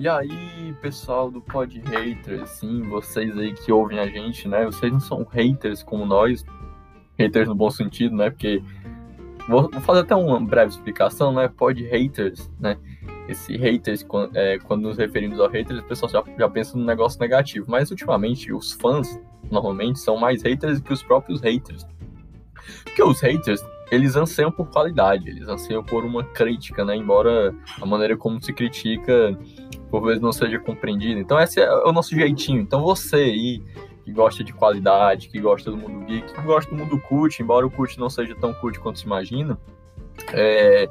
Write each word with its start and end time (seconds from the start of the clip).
E 0.00 0.08
aí, 0.08 0.74
pessoal 0.80 1.30
do 1.30 1.42
Pod 1.42 1.78
Haters, 1.78 2.48
sim, 2.48 2.80
vocês 2.88 3.36
aí 3.36 3.52
que 3.52 3.70
ouvem 3.70 3.98
a 3.98 4.06
gente, 4.06 4.48
né? 4.48 4.64
Vocês 4.64 4.90
não 4.90 4.98
são 4.98 5.24
haters 5.24 5.82
como 5.82 6.06
nós, 6.06 6.42
haters 7.18 7.46
no 7.46 7.54
bom 7.54 7.68
sentido, 7.70 8.16
né? 8.16 8.30
Porque 8.30 8.62
vou, 9.46 9.70
fazer 9.82 10.00
até 10.00 10.14
uma 10.14 10.40
breve 10.40 10.70
explicação, 10.70 11.34
né? 11.34 11.48
Pod 11.48 11.86
Haters, 11.86 12.50
né? 12.58 12.78
Esse 13.28 13.58
haters, 13.58 14.06
é, 14.32 14.58
quando 14.60 14.84
nos 14.84 14.96
referimos 14.96 15.38
ao 15.38 15.50
haters, 15.50 15.80
o 15.80 15.84
pessoal 15.84 16.10
já, 16.10 16.24
já 16.38 16.48
pensa 16.48 16.78
no 16.78 16.84
negócio 16.86 17.20
negativo, 17.20 17.66
mas 17.68 17.90
ultimamente 17.90 18.50
os 18.54 18.72
fãs 18.72 19.20
normalmente 19.50 19.98
são 19.98 20.16
mais 20.16 20.42
haters 20.42 20.80
que 20.80 20.94
os 20.94 21.02
próprios 21.02 21.42
haters. 21.42 21.86
Porque 22.84 23.02
os 23.02 23.20
haters, 23.20 23.62
eles 23.90 24.16
anseiam 24.16 24.50
por 24.50 24.70
qualidade, 24.70 25.28
eles 25.28 25.46
anseiam 25.46 25.84
por 25.84 26.06
uma 26.06 26.24
crítica, 26.24 26.86
né? 26.86 26.96
Embora 26.96 27.54
a 27.78 27.84
maneira 27.84 28.16
como 28.16 28.42
se 28.42 28.50
critica 28.54 29.38
por 29.90 30.02
vezes 30.02 30.20
não 30.20 30.32
seja 30.32 30.58
compreendida. 30.58 31.20
Então 31.20 31.38
esse 31.40 31.60
é 31.60 31.70
o 31.84 31.92
nosso 31.92 32.14
jeitinho. 32.14 32.60
Então 32.60 32.82
você 32.82 33.16
aí 33.16 33.62
que 34.04 34.12
gosta 34.12 34.42
de 34.42 34.52
qualidade, 34.52 35.28
que 35.28 35.40
gosta 35.40 35.70
do 35.70 35.76
mundo 35.76 36.06
geek, 36.06 36.32
que 36.32 36.42
gosta 36.42 36.70
do 36.70 36.76
mundo 36.76 36.98
cult, 36.98 37.42
embora 37.42 37.66
o 37.66 37.70
cult 37.70 37.98
não 37.98 38.08
seja 38.08 38.34
tão 38.34 38.52
cult 38.54 38.78
quanto 38.80 38.98
se 38.98 39.06
imagina, 39.06 39.58
é, 40.32 40.88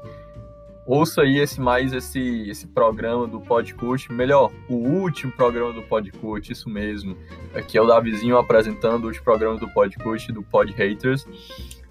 ouça 0.85 1.21
aí 1.21 1.37
esse 1.37 1.59
mais 1.59 1.93
esse 1.93 2.49
esse 2.49 2.67
programa 2.67 3.27
do 3.27 3.39
Podcult, 3.39 4.11
melhor, 4.11 4.51
o 4.67 4.75
último 4.75 5.31
programa 5.31 5.73
do 5.73 5.81
Podcult, 5.83 6.51
isso 6.51 6.69
mesmo. 6.69 7.15
Aqui 7.53 7.77
é 7.77 7.81
o 7.81 7.87
Davizinho 7.87 8.37
apresentando 8.37 9.07
os 9.07 9.19
programas 9.19 9.59
do 9.59 9.67
Podcult 9.69 10.31
do 10.31 10.43
Pod 10.43 10.71
Haters. 10.73 11.27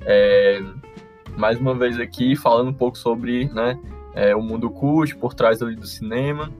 É, 0.02 0.62
mais 1.36 1.58
uma 1.60 1.74
vez 1.74 1.98
aqui 2.00 2.34
falando 2.36 2.68
um 2.68 2.74
pouco 2.74 2.98
sobre 2.98 3.46
né, 3.52 3.78
é, 4.14 4.34
o 4.34 4.42
mundo 4.42 4.70
cult 4.70 5.16
por 5.16 5.34
trás 5.34 5.62
ali 5.62 5.76
do 5.76 5.86
cinema. 5.86 6.50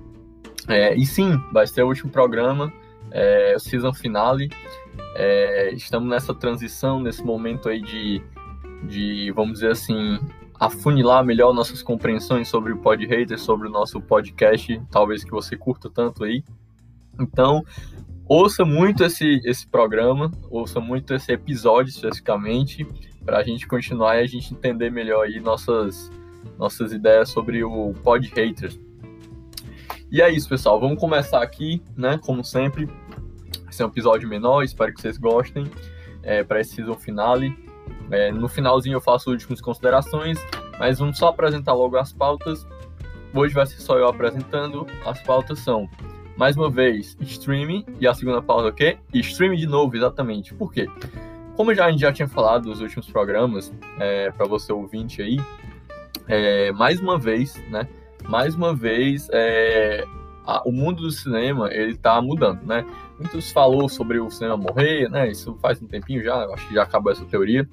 É, 0.69 0.94
e 0.94 1.06
sim, 1.06 1.41
vai 1.50 1.66
ser 1.66 1.83
o 1.83 1.88
último 1.88 2.11
programa, 2.11 2.72
é, 3.11 3.55
o 3.56 3.61
season 3.61 3.92
finale. 3.92 4.50
É, 5.14 5.72
estamos 5.72 6.08
nessa 6.08 6.34
transição, 6.34 7.00
nesse 7.00 7.24
momento 7.24 7.69
aí 7.69 7.80
de, 7.80 8.22
de, 8.84 9.33
vamos 9.33 9.55
dizer 9.55 9.72
assim, 9.72 10.19
afunilar 10.61 11.24
melhor 11.24 11.55
nossas 11.55 11.83
compreensões 11.83 12.48
sobre 12.48 12.72
o 12.72 12.78
Pod 12.78 13.05
Hater, 13.06 13.39
sobre 13.39 13.69
o 13.69 13.70
nosso 13.70 14.00
podcast, 14.00 14.80
talvez 14.91 15.24
que 15.24 15.30
você 15.30 15.56
curta 15.56 15.89
tanto 15.89 16.24
aí. 16.24 16.44
Então, 17.19 17.64
ouça 18.27 18.64
muito 18.64 19.02
esse, 19.05 19.41
esse 19.44 19.66
programa, 19.66 20.30
ouça 20.50 20.80
muito 20.80 21.14
esse 21.14 21.33
episódio 21.33 21.91
especificamente, 21.91 22.86
para 23.24 23.39
a 23.39 23.42
gente 23.42 23.66
continuar 23.66 24.16
e 24.16 24.24
a 24.24 24.27
gente 24.27 24.52
entender 24.52 24.91
melhor 24.91 25.24
aí 25.24 25.41
nossas, 25.41 26.11
nossas 26.58 26.92
ideias 26.92 27.28
sobre 27.30 27.64
o 27.64 27.92
Pod 28.02 28.27
Haters. 28.34 28.78
E 30.11 30.23
é 30.23 30.31
isso, 30.31 30.48
pessoal. 30.48 30.81
Vamos 30.81 30.98
começar 30.98 31.42
aqui, 31.42 31.83
né? 31.95 32.19
Como 32.25 32.42
sempre. 32.42 32.89
Esse 33.69 33.83
é 33.83 33.84
um 33.84 33.89
episódio 33.89 34.27
menor, 34.27 34.62
espero 34.62 34.92
que 34.95 35.03
vocês 35.03 35.19
gostem. 35.19 35.70
É, 36.23 36.42
para 36.42 36.61
esse 36.61 36.77
season 36.77 36.95
finale. 36.95 37.55
É, 38.11 38.33
no 38.33 38.48
finalzinho 38.48 38.97
eu 38.97 39.01
faço 39.03 39.31
últimas 39.31 39.61
considerações, 39.61 40.39
mas 40.79 40.98
vamos 40.98 41.19
só 41.19 41.29
apresentar 41.29 41.75
logo 41.75 41.98
as 41.98 42.11
pautas. 42.11 42.67
Hoje 43.34 43.53
vai 43.53 43.67
ser 43.67 43.81
só 43.81 43.98
eu 43.98 44.09
apresentando. 44.09 44.86
As 45.05 45.20
pautas 45.23 45.59
são, 45.59 45.86
mais 46.39 46.56
uma 46.56 46.70
vez, 46.70 47.14
streaming. 47.20 47.84
E 48.01 48.09
a 48.09 48.14
segunda 48.14 48.41
pauta 48.41 48.69
é 48.69 48.70
o 48.70 48.75
quê? 48.75 48.98
Streaming 49.12 49.59
de 49.59 49.67
novo, 49.67 49.95
exatamente. 49.95 50.55
Por 50.55 50.73
quê? 50.73 50.89
Como 51.55 51.75
já, 51.75 51.84
a 51.84 51.91
gente 51.91 52.01
já 52.01 52.12
tinha 52.12 52.29
falado 52.29 52.67
nos 52.67 52.81
últimos 52.81 53.11
programas, 53.11 53.70
é, 53.98 54.31
para 54.31 54.47
você 54.47 54.73
ouvinte 54.73 55.20
aí, 55.20 55.39
é, 56.27 56.73
mais 56.73 56.98
uma 56.98 57.19
vez, 57.19 57.62
né? 57.69 57.86
Mais 58.27 58.55
uma 58.55 58.74
vez, 58.74 59.28
é, 59.33 60.05
a, 60.44 60.62
o 60.66 60.72
mundo 60.72 61.02
do 61.02 61.11
cinema 61.11 61.73
ele 61.73 61.92
está 61.92 62.20
mudando, 62.23 62.62
né? 62.62 62.84
Muitos 63.18 63.51
falou 63.51 63.89
sobre 63.89 64.18
o 64.18 64.30
cinema 64.30 64.56
morrer, 64.56 65.11
né? 65.11 65.30
Isso 65.30 65.56
faz 65.61 65.80
um 65.83 65.86
tempinho 65.86 66.23
já, 66.24 66.45
acho 66.46 66.67
que 66.68 66.74
já 66.74 66.84
acabou 66.84 67.12
essa 67.12 67.24
teoria. 67.27 67.68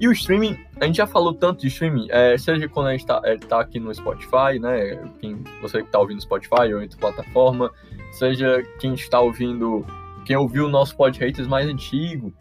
E 0.00 0.06
o 0.06 0.12
streaming, 0.12 0.56
a 0.80 0.86
gente 0.86 0.96
já 0.96 1.06
falou 1.08 1.34
tanto 1.34 1.62
de 1.62 1.66
streaming, 1.66 2.06
é, 2.10 2.38
seja 2.38 2.68
quando 2.68 2.86
a 2.86 2.92
gente 2.92 3.00
está 3.00 3.20
é, 3.24 3.36
tá 3.36 3.60
aqui 3.60 3.80
no 3.80 3.92
Spotify, 3.92 4.60
né? 4.60 5.02
Quem, 5.18 5.42
você 5.60 5.78
que 5.78 5.88
está 5.88 5.98
ouvindo 5.98 6.20
Spotify 6.20 6.72
ou 6.72 6.78
em 6.78 6.82
outra 6.82 6.98
plataforma, 6.98 7.72
seja 8.12 8.62
quem 8.78 8.94
está 8.94 9.18
ouvindo, 9.18 9.84
quem 10.24 10.36
ouviu 10.36 10.66
o 10.66 10.68
nosso 10.68 10.96
Pod 10.96 11.18
Haters 11.18 11.48
mais 11.48 11.68
antigo, 11.68 12.32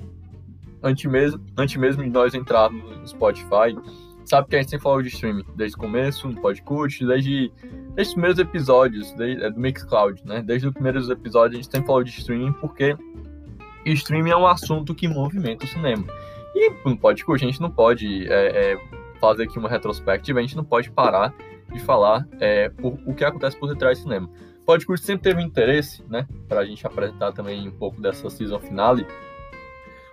antes 0.84 1.10
mesmo, 1.10 1.44
antes 1.58 1.76
mesmo 1.78 2.04
de 2.04 2.10
nós 2.10 2.36
entrarmos 2.36 2.98
no 2.98 3.08
Spotify, 3.08 3.76
sabe 4.30 4.48
que 4.48 4.56
a 4.56 4.60
gente 4.60 4.70
sempre 4.70 4.84
falou 4.84 5.02
de 5.02 5.10
streaming, 5.10 5.46
desde 5.56 5.78
o 5.78 5.80
começo, 5.80 6.28
no 6.28 6.40
podcast, 6.42 7.06
desde, 7.06 7.52
desde 7.96 8.02
os 8.02 8.14
primeiros 8.14 8.40
episódios 8.40 9.12
desde, 9.14 9.44
é, 9.44 9.50
do 9.50 9.60
Mixcloud, 9.60 10.22
né? 10.26 10.42
Desde 10.42 10.68
os 10.68 10.74
primeiros 10.74 11.10
episódios 11.10 11.60
a 11.60 11.62
gente 11.62 11.72
sempre 11.72 11.88
falou 11.88 12.04
de 12.04 12.12
streaming, 12.12 12.54
porque 12.54 12.96
streaming 13.86 14.32
é 14.32 14.38
um 14.38 14.48
assunto 14.48 14.94
que 14.94 15.08
movimenta 15.08 15.66
o 15.66 15.68
cinema. 15.68 16.06
E 16.56 16.72
no 16.86 16.98
podcast 16.98 17.46
a 17.46 17.48
gente 17.48 17.62
não 17.62 17.72
pode 17.72 18.28
é, 18.28 18.74
é, 18.74 18.80
fazer 19.20 19.44
aqui 19.44 19.58
uma 19.58 19.70
retrospectiva, 19.70 20.40
a 20.40 20.42
gente 20.42 20.58
não 20.58 20.64
pode 20.64 20.92
parar 20.92 21.34
de 21.72 21.80
falar 21.80 22.28
é, 22.40 22.70
por, 22.70 22.98
o 23.06 23.14
que 23.14 23.24
acontece 23.24 23.58
por 23.58 23.70
detrás 23.70 24.00
do 24.00 24.04
cinema. 24.04 24.30
O 24.62 24.66
podcast 24.66 25.06
sempre 25.06 25.30
teve 25.30 25.42
interesse, 25.42 26.04
né, 26.10 26.28
para 26.50 26.62
a 26.62 26.66
gente 26.66 26.86
apresentar 26.86 27.32
também 27.32 27.68
um 27.68 27.72
pouco 27.72 28.02
dessa 28.02 28.30
season 28.30 28.60
finale, 28.60 29.08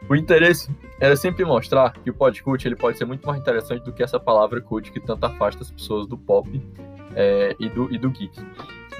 o 0.08 0.14
interesse 0.14 0.70
era 1.00 1.16
sempre 1.16 1.44
mostrar 1.44 1.92
que 1.92 2.10
o 2.10 2.14
podcast 2.14 2.66
ele 2.66 2.76
pode 2.76 2.98
ser 2.98 3.04
muito 3.04 3.26
mais 3.26 3.40
interessante 3.40 3.84
do 3.84 3.92
que 3.92 4.02
essa 4.02 4.20
palavra 4.20 4.60
cult 4.60 4.90
que 4.92 5.00
tanto 5.00 5.24
afasta 5.24 5.62
as 5.62 5.70
pessoas 5.70 6.06
do 6.06 6.16
pop 6.16 6.60
é, 7.14 7.56
e, 7.58 7.68
do, 7.68 7.92
e 7.92 7.98
do 7.98 8.10
geek. 8.10 8.40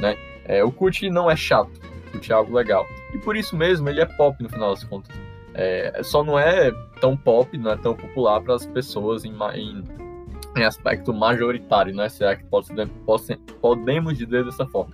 Né? 0.00 0.16
É, 0.44 0.64
o 0.64 0.72
cult 0.72 1.09
não 1.10 1.31
é 1.31 1.37
chato, 1.37 1.70
o 2.09 2.12
cult 2.12 2.31
é 2.31 2.34
algo 2.34 2.54
legal. 2.54 2.87
E 3.12 3.19
por 3.19 3.37
isso 3.37 3.56
mesmo 3.56 3.88
ele 3.88 4.00
é 4.00 4.06
pop 4.06 4.43
no 4.43 4.48
final 4.48 4.75
das 4.75 4.84
contas. 4.84 5.14
É, 5.54 6.03
só 6.03 6.25
não 6.25 6.38
é 6.38 6.72
tão 7.00 7.16
pop, 7.16 7.56
não 7.56 7.70
é 7.70 7.76
tão 7.76 7.94
popular 7.94 8.41
para 8.41 8.54
as 8.54 8.66
pessoas 8.66 9.25
em, 9.25 9.32
em, 9.54 9.84
em, 10.56 10.64
aspecto 10.64 11.14
majoritário, 11.14 11.94
né? 11.94 12.09
Se 12.09 12.25
é 12.25 12.34
que 12.34 12.44
pode, 12.44 12.69
pode, 13.06 13.37
podemos 13.60 14.19
dizer 14.19 14.44
dessa 14.44 14.66
forma. 14.66 14.93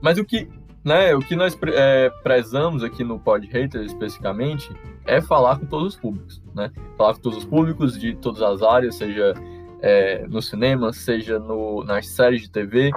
Mas 0.00 0.16
o 0.16 0.24
que 0.24 0.48
né, 0.84 1.14
o 1.14 1.20
que 1.20 1.36
nós 1.36 1.56
é, 1.74 2.10
prezamos 2.22 2.82
aqui 2.82 3.04
no 3.04 3.18
Pod 3.18 3.46
Hater 3.46 3.82
especificamente 3.82 4.70
é 5.04 5.20
falar 5.20 5.58
com 5.58 5.66
todos 5.66 5.94
os 5.94 6.00
públicos, 6.00 6.42
né? 6.54 6.70
Falar 6.96 7.14
com 7.14 7.20
todos 7.20 7.38
os 7.38 7.44
públicos 7.44 7.98
de 7.98 8.14
todas 8.16 8.40
as 8.40 8.62
áreas, 8.62 8.94
seja 8.94 9.34
é, 9.80 10.26
no 10.26 10.40
cinema, 10.40 10.92
seja 10.92 11.38
no, 11.38 11.84
nas 11.84 12.08
séries 12.08 12.42
de 12.42 12.50
TV, 12.50 12.92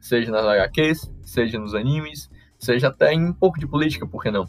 seja 0.00 0.30
nas 0.30 0.44
HQs, 0.44 1.12
seja 1.22 1.58
nos 1.58 1.74
animes, 1.74 2.30
seja 2.58 2.88
até 2.88 3.12
em 3.12 3.24
um 3.24 3.32
pouco 3.32 3.58
de 3.58 3.66
política, 3.66 4.06
por 4.06 4.22
que 4.22 4.30
não? 4.30 4.48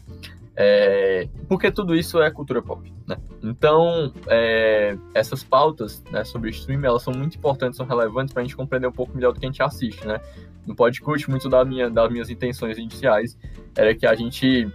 É, 0.60 1.28
porque 1.48 1.70
tudo 1.70 1.94
isso 1.94 2.20
é 2.20 2.28
cultura 2.32 2.60
pop, 2.60 2.92
né? 3.06 3.16
Então, 3.44 4.12
é, 4.26 4.98
essas 5.14 5.44
pautas 5.44 6.02
né, 6.10 6.24
sobre 6.24 6.50
streaming, 6.50 6.84
elas 6.84 7.04
são 7.04 7.14
muito 7.14 7.38
importantes, 7.38 7.76
são 7.76 7.86
relevantes 7.86 8.34
para 8.34 8.42
a 8.42 8.44
gente 8.44 8.56
compreender 8.56 8.88
um 8.88 8.92
pouco 8.92 9.14
melhor 9.14 9.32
do 9.32 9.38
que 9.38 9.46
a 9.46 9.48
gente 9.48 9.62
assiste, 9.62 10.04
né? 10.04 10.20
No 10.66 10.74
podcast, 10.74 11.30
muito 11.30 11.48
da 11.48 11.64
minha, 11.64 11.88
das 11.88 12.10
minhas 12.10 12.28
intenções 12.28 12.76
iniciais 12.76 13.38
era 13.76 13.94
que 13.94 14.04
a 14.04 14.16
gente 14.16 14.68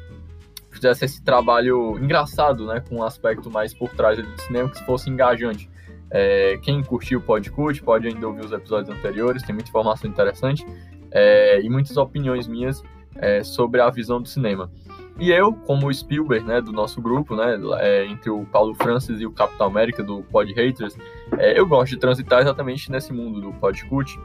fizesse 0.72 1.04
esse 1.04 1.22
trabalho 1.22 2.00
engraçado, 2.00 2.66
né? 2.66 2.82
Com 2.88 3.00
um 3.00 3.04
aspecto 3.04 3.52
mais 3.52 3.74
por 3.74 3.90
trás 3.90 4.18
do 4.18 4.42
cinema, 4.42 4.70
que 4.70 4.82
fosse 4.86 5.10
engajante. 5.10 5.70
É, 6.10 6.58
quem 6.62 6.82
curtiu 6.82 7.20
o 7.20 7.22
podcast 7.22 7.84
pode 7.84 8.08
ainda 8.08 8.26
ouvir 8.26 8.46
os 8.46 8.54
episódios 8.54 8.96
anteriores, 8.96 9.44
tem 9.44 9.54
muita 9.54 9.70
informação 9.70 10.10
interessante 10.10 10.66
é, 11.12 11.60
e 11.62 11.70
muitas 11.70 11.98
opiniões 11.98 12.48
minhas 12.48 12.82
é, 13.18 13.44
sobre 13.44 13.82
a 13.82 13.90
visão 13.90 14.22
do 14.22 14.30
cinema. 14.30 14.72
E 15.20 15.32
eu, 15.32 15.54
como 15.54 15.94
Spielberg, 15.94 16.46
né, 16.46 16.60
do 16.60 16.72
nosso 16.72 17.02
grupo, 17.02 17.36
né, 17.36 17.60
é, 17.80 18.06
entre 18.06 18.30
o 18.30 18.46
Paulo 18.46 18.74
Francis 18.74 19.22
e 19.22 19.26
o 19.26 19.32
Capitão 19.32 19.68
América 19.68 20.02
do 20.02 20.24
Pod 20.24 20.52
Haters, 20.54 20.98
é, 21.38 21.58
eu 21.58 21.68
gosto 21.68 21.92
de 21.92 22.00
transitar 22.00 22.42
exatamente 22.42 22.92
nesse 22.92 23.14
mundo 23.14 23.40
do 23.40 23.54
Pod 23.54 23.86
Cult 23.86 24.20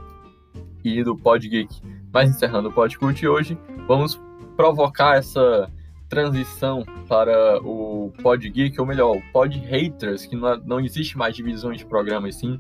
e 0.83 1.03
do 1.05 1.15
Pod 1.15 1.47
Geek. 1.47 1.83
Mas 2.13 2.31
encerrando 2.31 2.71
o 2.71 2.73
Pod 2.73 2.99
Cult 2.99 3.27
hoje, 3.27 3.59
vamos 3.87 4.21
provocar 4.57 5.17
essa 5.19 5.71
transição 6.09 6.85
para 7.07 7.61
o 7.63 8.11
Pod 8.23 8.49
Geek, 8.49 8.81
ou 8.81 8.87
melhor, 8.87 9.17
o 9.17 9.23
Pod 9.31 9.59
Haters, 9.59 10.25
que 10.25 10.35
não, 10.35 10.57
não 10.59 10.81
existe 10.81 11.19
mais 11.19 11.37
divisões 11.37 11.79
de 11.79 11.85
programas, 11.85 12.37
sim. 12.37 12.59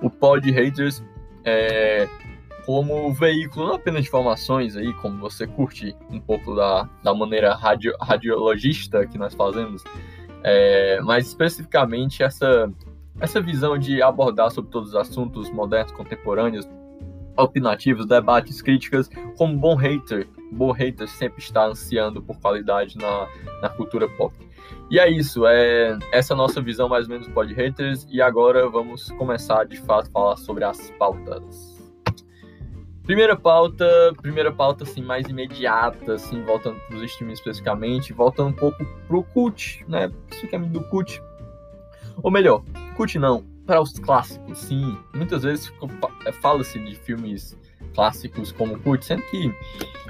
O 0.00 0.08
Pod 0.08 0.48
Haters 0.50 1.02
é, 1.44 2.08
como 2.68 3.10
veículo 3.14 3.68
não 3.68 3.76
apenas 3.76 4.02
de 4.02 4.08
informações 4.08 4.76
aí, 4.76 4.92
como 4.92 5.16
você 5.16 5.46
curte 5.46 5.96
um 6.10 6.20
pouco 6.20 6.54
da, 6.54 6.86
da 7.02 7.14
maneira 7.14 7.54
radio, 7.54 7.94
radiologista 7.98 9.06
que 9.06 9.16
nós 9.16 9.32
fazemos, 9.32 9.82
é, 10.44 11.00
mas 11.00 11.28
especificamente 11.28 12.22
essa, 12.22 12.70
essa 13.18 13.40
visão 13.40 13.78
de 13.78 14.02
abordar 14.02 14.50
sobre 14.50 14.70
todos 14.70 14.90
os 14.90 14.94
assuntos 14.96 15.48
modernos, 15.48 15.92
contemporâneos, 15.92 16.68
opinativos, 17.38 18.04
debates, 18.04 18.60
críticas, 18.60 19.08
como 19.38 19.56
bom 19.56 19.74
hater, 19.74 20.28
bom 20.52 20.70
hater 20.70 21.08
sempre 21.08 21.40
está 21.40 21.64
ansiando 21.64 22.20
por 22.20 22.38
qualidade 22.38 22.98
na, 22.98 23.28
na 23.62 23.70
cultura 23.70 24.06
pop. 24.10 24.34
E 24.90 24.98
é 24.98 25.10
isso, 25.10 25.46
é 25.46 25.98
essa 26.12 26.34
é 26.34 26.36
nossa 26.36 26.60
visão 26.60 26.86
mais 26.86 27.06
ou 27.06 27.12
menos 27.12 27.28
do 27.28 27.32
Pod 27.32 27.50
Haters, 27.54 28.06
e 28.10 28.20
agora 28.20 28.68
vamos 28.68 29.10
começar 29.12 29.64
de 29.64 29.78
fato 29.78 30.08
a 30.08 30.12
falar 30.12 30.36
sobre 30.36 30.64
as 30.64 30.90
pautas. 30.98 31.67
Primeira 33.08 33.34
pauta, 33.34 34.12
primeira 34.20 34.52
pauta 34.52 34.84
assim 34.84 35.00
mais 35.00 35.26
imediata, 35.26 36.12
assim, 36.12 36.44
voltando 36.44 36.78
para 36.80 36.96
os 36.98 37.02
streams 37.04 37.38
especificamente, 37.38 38.12
voltando 38.12 38.50
um 38.50 38.52
pouco 38.52 38.84
pro 39.06 39.22
cult, 39.22 39.82
né? 39.88 40.12
Especificamente 40.26 40.72
do 40.72 40.82
cult. 40.90 41.22
Ou 42.22 42.30
melhor, 42.30 42.62
cult 42.98 43.18
não, 43.18 43.42
para 43.64 43.80
os 43.80 43.98
clássicos, 43.98 44.58
sim. 44.58 44.94
Muitas 45.14 45.42
vezes 45.42 45.72
é, 46.26 46.32
fala-se 46.32 46.78
de 46.78 46.96
filmes 46.96 47.56
clássicos 47.94 48.52
como 48.52 48.78
cult, 48.80 49.02
sendo 49.02 49.22
que, 49.22 49.50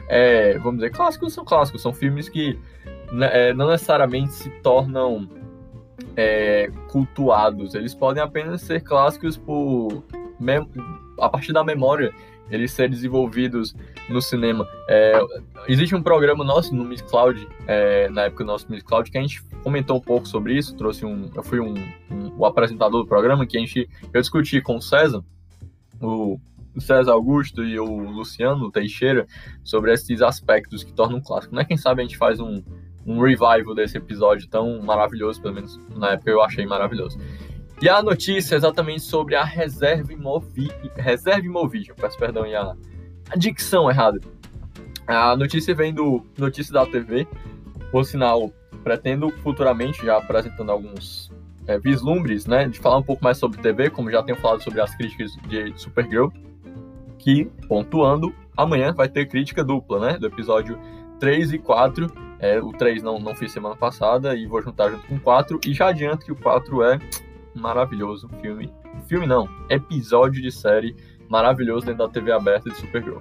é, 0.09 0.59
vamos 0.59 0.81
dizer, 0.81 0.91
clássicos 0.91 1.33
são 1.33 1.45
clássicos, 1.45 1.81
são 1.81 1.95
filmes 1.95 2.29
que 2.29 2.59
né, 3.13 3.31
é, 3.33 3.55
não 3.55 3.69
necessariamente 3.69 4.33
se 4.33 4.51
tornam 4.61 5.29
é, 6.17 6.69
cultuados, 6.89 7.77
eles 7.77 7.95
podem 7.95 8.21
apenas 8.21 8.63
ser 8.63 8.83
clássicos 8.83 9.37
por 9.37 10.03
a 11.21 11.29
partir 11.29 11.53
da 11.53 11.65
memória 11.65 12.13
eles 12.51 12.73
serem 12.73 12.91
desenvolvidos 12.91 13.75
no 14.09 14.21
cinema. 14.21 14.67
É, 14.89 15.21
existe 15.67 15.95
um 15.95 16.03
programa 16.03 16.45
nosso 16.45 16.75
no 16.75 16.85
Miss 16.85 17.03
Cloud, 17.03 17.47
é, 17.67 18.09
na 18.09 18.23
época 18.25 18.45
do 18.45 18.49
nosso 18.49 18.71
Miss 18.71 18.83
Cloud, 18.83 19.11
que 19.11 19.19
a 19.19 19.21
gente 19.21 19.43
comentou 19.63 19.99
um 19.99 20.01
pouco 20.01 20.27
sobre 20.27 20.57
isso, 20.57 20.77
trouxe 20.77 21.05
um, 21.05 21.31
eu 21.35 21.43
fui 21.43 21.61
um, 21.61 21.75
um, 22.11 22.33
o 22.37 22.47
apresentador 22.47 23.03
do 23.03 23.09
programa, 23.09 23.47
que 23.47 23.57
a 23.57 23.61
gente, 23.61 23.89
eu 24.13 24.21
discuti 24.21 24.61
com 24.61 24.77
o 24.77 24.83
César, 24.83 25.23
o, 26.01 26.39
o 26.75 26.81
César 26.81 27.13
Augusto 27.13 27.65
e 27.65 27.79
o 27.79 28.11
Luciano 28.11 28.71
Teixeira, 28.71 29.27
sobre 29.65 29.93
esses 29.93 30.23
aspectos 30.23 30.83
que 30.83 30.93
tornam 30.93 31.19
um 31.19 31.23
clássico. 31.23 31.55
Né? 31.55 31.65
Quem 31.65 31.77
sabe 31.77 32.01
a 32.01 32.05
gente 32.05 32.17
faz 32.17 32.41
um, 32.41 32.63
um 33.07 33.21
revival 33.21 33.75
desse 33.75 33.97
episódio 33.97 34.49
tão 34.49 34.81
maravilhoso, 34.83 35.41
pelo 35.41 35.55
menos 35.55 35.81
na 35.97 36.13
época 36.13 36.31
eu 36.31 36.43
achei 36.43 36.67
maravilhoso. 36.67 37.19
E 37.81 37.89
a 37.89 38.03
notícia 38.03 38.57
é 38.57 38.59
exatamente 38.59 39.03
sobre 39.03 39.37
a 39.37 39.45
reserva 39.45 40.13
Imovi... 40.13 40.69
reserva 40.97 41.47
Imovision, 41.47 41.97
peço 41.97 42.19
perdão 42.19 42.45
e 42.45 42.55
a... 42.55 42.75
a 43.31 43.37
dicção 43.37 43.89
errada. 43.89 44.21
A 45.07 45.37
notícia 45.37 45.75
vem 45.75 45.95
do 45.95 46.27
Notícia 46.37 46.73
da 46.73 46.85
TV, 46.85 47.27
por 47.91 48.05
sinal, 48.05 48.53
pretendo 48.83 49.31
futuramente, 49.43 50.05
já 50.05 50.19
apresentando 50.19 50.71
alguns 50.71 51.31
é, 51.69 51.79
vislumbres, 51.79 52.47
né, 52.47 52.67
de 52.67 52.79
falar 52.79 52.99
um 52.99 53.03
pouco 53.03 53.23
mais 53.23 53.39
sobre 53.39 53.63
TV, 53.63 53.91
como 53.91 54.11
já 54.11 54.23
tenho 54.23 54.39
falado 54.39 54.63
sobre 54.63 54.81
as 54.81 54.95
críticas 54.97 55.37
de 55.47 55.73
Supergirl, 55.77 56.29
que, 57.19 57.45
pontuando, 57.69 58.35
amanhã 58.57 58.93
vai 58.93 59.09
ter 59.09 59.27
crítica 59.27 59.63
dupla, 59.63 60.01
né, 60.01 60.19
do 60.19 60.27
episódio 60.27 60.79
3 61.21 61.53
e 61.53 61.59
4, 61.59 62.07
é, 62.41 62.61
o 62.61 62.73
3 62.73 63.03
não, 63.03 63.19
não 63.19 63.35
fiz 63.35 63.53
semana 63.53 63.77
passada 63.77 64.35
e 64.35 64.47
vou 64.47 64.61
juntar 64.63 64.91
junto 64.91 65.07
com 65.07 65.15
o 65.15 65.21
4, 65.21 65.61
e 65.65 65.73
já 65.73 65.89
adianto 65.89 66.25
que 66.25 66.33
o 66.33 66.37
4 66.37 66.83
é 66.83 66.99
maravilhoso 67.59 68.29
filme. 68.41 68.73
Filme 69.07 69.27
não, 69.27 69.49
episódio 69.69 70.41
de 70.41 70.51
série 70.51 70.95
maravilhoso 71.29 71.87
dentro 71.87 72.07
da 72.07 72.13
TV 72.13 72.33
aberta 72.33 72.71
de 72.71 72.77
Supergirl. 72.77 73.19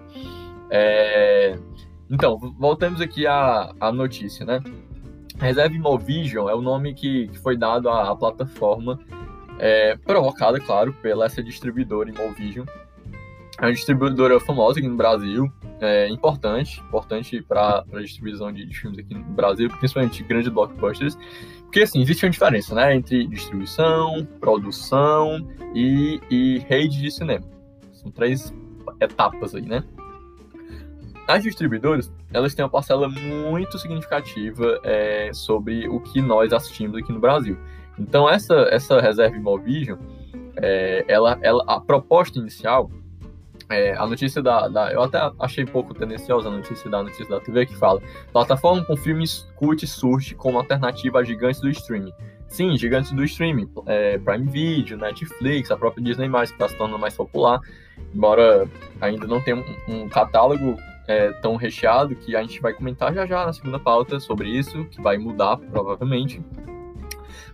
É... 0.70 1.58
Então, 2.10 2.38
voltamos 2.58 3.02
aqui 3.02 3.28
à, 3.28 3.74
à 3.80 3.92
notícia, 3.92 4.46
né? 4.46 4.62
Reserve 5.40 5.78
Movision 5.78 6.50
é 6.50 6.56
o 6.56 6.62
nome 6.62 6.94
que, 6.94 7.28
que 7.28 7.38
foi 7.38 7.56
dado 7.58 7.90
à, 7.90 8.10
à 8.10 8.16
plataforma, 8.16 9.00
é, 9.60 9.96
provocada, 9.98 10.60
claro, 10.60 10.94
pela 10.94 11.26
essa 11.26 11.44
distribuidora 11.44 12.12
Movision. 12.12 12.66
É 13.60 13.66
uma 13.66 13.74
distribuidora 13.74 14.40
famosa 14.40 14.80
aqui 14.80 14.88
no 14.88 14.96
Brasil, 14.96 15.52
é, 15.82 16.08
importante, 16.10 16.80
importante 16.80 17.42
para 17.42 17.84
a 17.92 18.00
distribuição 18.00 18.52
de, 18.52 18.66
de, 18.66 18.80
filmes 18.80 19.00
aqui 19.00 19.14
no 19.14 19.24
Brasil, 19.24 19.70
principalmente 19.70 20.24
grandes 20.24 20.52
blockbusters. 20.52 21.18
Porque, 21.68 21.82
assim, 21.82 22.02
existe 22.02 22.26
uma 22.26 22.32
diferença, 22.32 22.74
né, 22.74 22.96
entre 22.96 23.28
distribuição, 23.28 24.26
produção 24.40 25.46
e, 25.76 26.20
e 26.32 26.60
rede 26.60 27.02
de 27.02 27.12
cinema. 27.12 27.46
São 27.92 28.10
três 28.10 28.54
etapas 29.02 29.54
aí, 29.54 29.64
né? 29.64 29.84
As 31.28 31.44
distribuidoras, 31.44 32.10
elas 32.32 32.56
têm 32.56 32.64
uma 32.64 32.72
parcela 32.72 33.10
muito 33.10 33.78
significativa 33.78 34.80
é, 34.82 35.30
sobre 35.34 35.86
o 35.90 36.00
que 36.00 36.22
nós 36.22 36.54
assistimos 36.54 36.98
aqui 36.98 37.12
no 37.12 37.20
Brasil. 37.20 37.58
Então, 38.00 38.30
essa, 38.30 38.56
essa 38.72 39.02
reserva 39.02 39.36
Imovision, 39.36 40.00
é, 40.56 41.04
ela, 41.06 41.38
ela, 41.42 41.64
a 41.68 41.82
proposta 41.82 42.40
inicial 42.40 42.90
é, 43.70 43.94
a 43.98 44.06
notícia 44.08 44.42
da, 44.42 44.68
da, 44.68 44.92
Eu 44.92 45.04
até 45.04 45.20
achei 45.40 45.66
pouco 45.66 45.94
tendenciosa 45.94 46.48
a 46.48 46.52
notícia 46.52 46.90
da 46.90 47.04
notícia 47.04 47.28
da 47.28 47.40
TV 47.40 47.66
que 47.66 47.76
fala: 47.76 48.02
plataforma 48.32 48.84
com 48.86 48.96
filmes 48.96 49.48
cult 49.56 49.86
surge 49.86 50.36
como 50.36 50.58
alternativa 50.58 51.20
a 51.20 51.24
gigantes 51.24 51.60
do 51.60 51.70
streaming. 51.70 52.14
Sim, 52.48 52.78
gigantes 52.78 53.12
do 53.12 53.24
streaming, 53.26 53.70
é, 53.86 54.18
Prime 54.20 54.50
Video, 54.50 54.98
Netflix, 54.98 55.70
a 55.70 55.76
própria 55.76 56.02
Disney, 56.02 56.30
que 56.30 56.38
está 56.44 56.70
se 56.70 56.78
tornando 56.78 56.98
mais 56.98 57.14
popular, 57.14 57.60
embora 58.16 58.70
ainda 59.02 59.28
não 59.28 59.42
tenha 59.42 59.58
um, 59.58 59.66
um 59.90 60.08
catálogo 60.08 60.78
é, 61.08 61.34
tão 61.34 61.58
recheado 61.58 62.16
que 62.16 62.38
a 62.38 62.42
gente 62.42 62.62
vai 62.62 62.74
comentar 62.74 63.14
já 63.14 63.26
já 63.26 63.46
na 63.46 63.52
segunda 63.52 63.78
pauta 63.78 64.18
sobre 64.22 64.48
isso, 64.48 64.86
que 64.86 65.02
vai 65.02 65.18
mudar 65.18 65.58
provavelmente. 65.58 66.42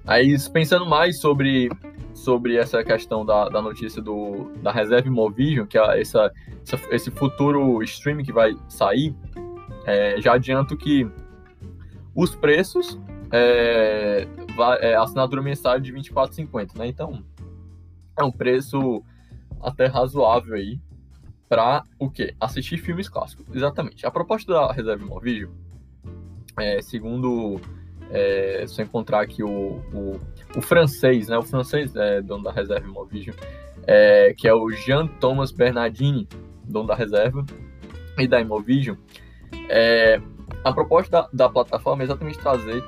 Mas 0.03 0.47
pensando 0.47 0.85
mais 0.85 1.19
sobre 1.19 1.69
sobre 2.13 2.55
essa 2.55 2.83
questão 2.83 3.25
da, 3.25 3.49
da 3.49 3.61
notícia 3.61 4.01
do, 4.01 4.51
da 4.61 4.71
reserva 4.71 5.09
Movision, 5.09 5.65
que 5.65 5.77
é 5.77 6.01
essa, 6.01 6.31
essa, 6.65 6.79
esse 6.91 7.11
futuro 7.11 7.81
streaming 7.83 8.23
que 8.23 8.31
vai 8.31 8.55
sair, 8.67 9.15
é, 9.85 10.19
já 10.21 10.33
adianto 10.33 10.77
que 10.77 11.09
os 12.15 12.35
preços, 12.35 12.99
é, 13.31 14.27
vai, 14.55 14.79
é, 14.79 14.95
assinatura 14.95 15.41
mensal 15.41 15.79
de 15.79 15.91
R$ 15.91 15.99
24,50, 16.01 16.77
né? 16.77 16.87
Então, 16.87 17.23
é 18.17 18.23
um 18.23 18.31
preço 18.31 19.03
até 19.59 19.87
razoável 19.87 20.55
aí 20.55 20.79
para 21.49 21.83
o 21.99 22.09
quê? 22.09 22.35
Assistir 22.39 22.77
filmes 22.77 23.09
clássicos. 23.09 23.45
Exatamente. 23.53 24.05
A 24.05 24.11
proposta 24.11 24.53
da 24.53 24.71
reserva 24.71 25.05
Movision, 25.05 25.51
é, 26.59 26.81
segundo 26.81 27.59
é, 28.11 28.65
se 28.67 28.81
eu 28.81 28.85
encontrar 28.85 29.21
aqui 29.21 29.43
o, 29.43 29.81
o, 29.93 30.19
o, 30.55 30.61
francês, 30.61 31.27
né? 31.27 31.37
O 31.37 31.43
francês 31.43 31.95
é 31.95 32.21
dono 32.21 32.43
da 32.43 32.51
reserva 32.51 32.87
Imovision, 32.87 33.35
é, 33.85 34.33
que 34.37 34.47
é 34.47 34.53
o 34.53 34.69
Jean 34.71 35.07
Thomas 35.07 35.51
Bernardini, 35.51 36.27
dono 36.63 36.87
da 36.87 36.95
reserva 36.95 37.45
e 38.17 38.27
da 38.27 38.39
Imovision. 38.39 38.95
É, 39.69 40.21
a 40.63 40.71
proposta 40.71 41.11
da, 41.11 41.29
da 41.33 41.49
plataforma 41.49 42.03
é 42.03 42.05
exatamente 42.05 42.39
trazer 42.39 42.83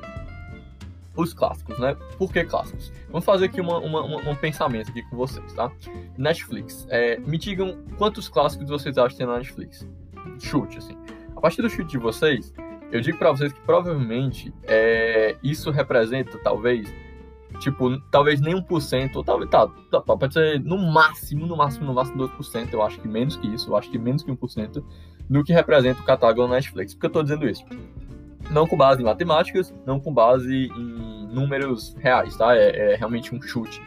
os 1.16 1.34
clássicos, 1.34 1.80
né? 1.80 1.96
Por 2.18 2.32
que 2.32 2.44
clássicos? 2.44 2.92
Vamos 3.10 3.26
fazer 3.26 3.46
aqui 3.46 3.62
uma, 3.62 3.78
uma, 3.80 4.02
uma, 4.02 4.30
um 4.30 4.36
pensamento 4.36 4.90
aqui 4.90 5.02
com 5.04 5.16
vocês, 5.16 5.54
tá? 5.54 5.72
Netflix. 6.18 6.86
É, 6.90 7.18
me 7.20 7.38
digam 7.38 7.78
quantos 7.98 8.28
clássicos 8.28 8.68
vocês 8.68 8.98
acham 8.98 9.10
que 9.12 9.18
tem 9.18 9.28
na 9.28 9.38
Netflix. 9.38 9.88
Chute, 10.40 10.78
assim. 10.78 10.98
A 11.36 11.40
partir 11.40 11.62
do 11.62 11.70
chute 11.70 11.92
de 11.92 11.98
vocês, 11.98 12.54
eu 12.92 13.02
digo 13.02 13.18
para 13.18 13.32
vocês 13.32 13.52
que 13.52 13.60
provavelmente 13.62 14.54
é, 14.64 15.36
isso 15.44 15.72
representa, 15.72 16.38
talvez, 16.40 16.94
tipo, 17.60 18.00
talvez 18.10 18.40
nem 18.40 18.56
1%, 18.56 19.16
ou 19.16 19.24
talvez, 19.24 19.50
tá, 19.50 19.68
tá, 19.92 20.02
pode 20.02 20.34
ser 20.34 20.60
no 20.62 20.78
máximo, 20.78 21.46
no 21.46 21.58
máximo, 21.58 21.86
no 21.86 21.94
máximo 21.94 22.28
2%, 22.28 22.74
eu 22.74 22.82
acho 22.82 23.00
que 23.00 23.08
menos 23.08 23.36
que 23.36 23.48
isso, 23.48 23.70
eu 23.70 23.76
acho 23.76 23.90
que 23.90 23.98
menos 23.98 24.24
que 24.24 24.32
1% 24.32 24.84
do 25.30 25.44
que 25.44 25.54
representa 25.54 26.02
o 26.02 26.06
catálogo 26.06 26.44
da 26.44 26.56
Netflix. 26.56 26.94
Por 26.94 27.02
que 27.02 27.06
eu 27.08 27.12
tô 27.12 27.24
dizendo 27.24 27.50
isso? 27.50 27.66
Não 28.52 28.68
com 28.68 28.78
base 28.78 29.02
em 29.02 29.06
matemáticas, 29.06 29.74
não 29.86 30.00
com 30.00 30.14
base 30.14 30.68
em 30.68 31.28
números 31.28 31.96
reais, 32.00 32.38
tá? 32.38 32.56
É, 32.56 32.94
é 32.94 32.96
realmente 32.96 33.34
um 33.34 33.42
chute. 33.42 33.82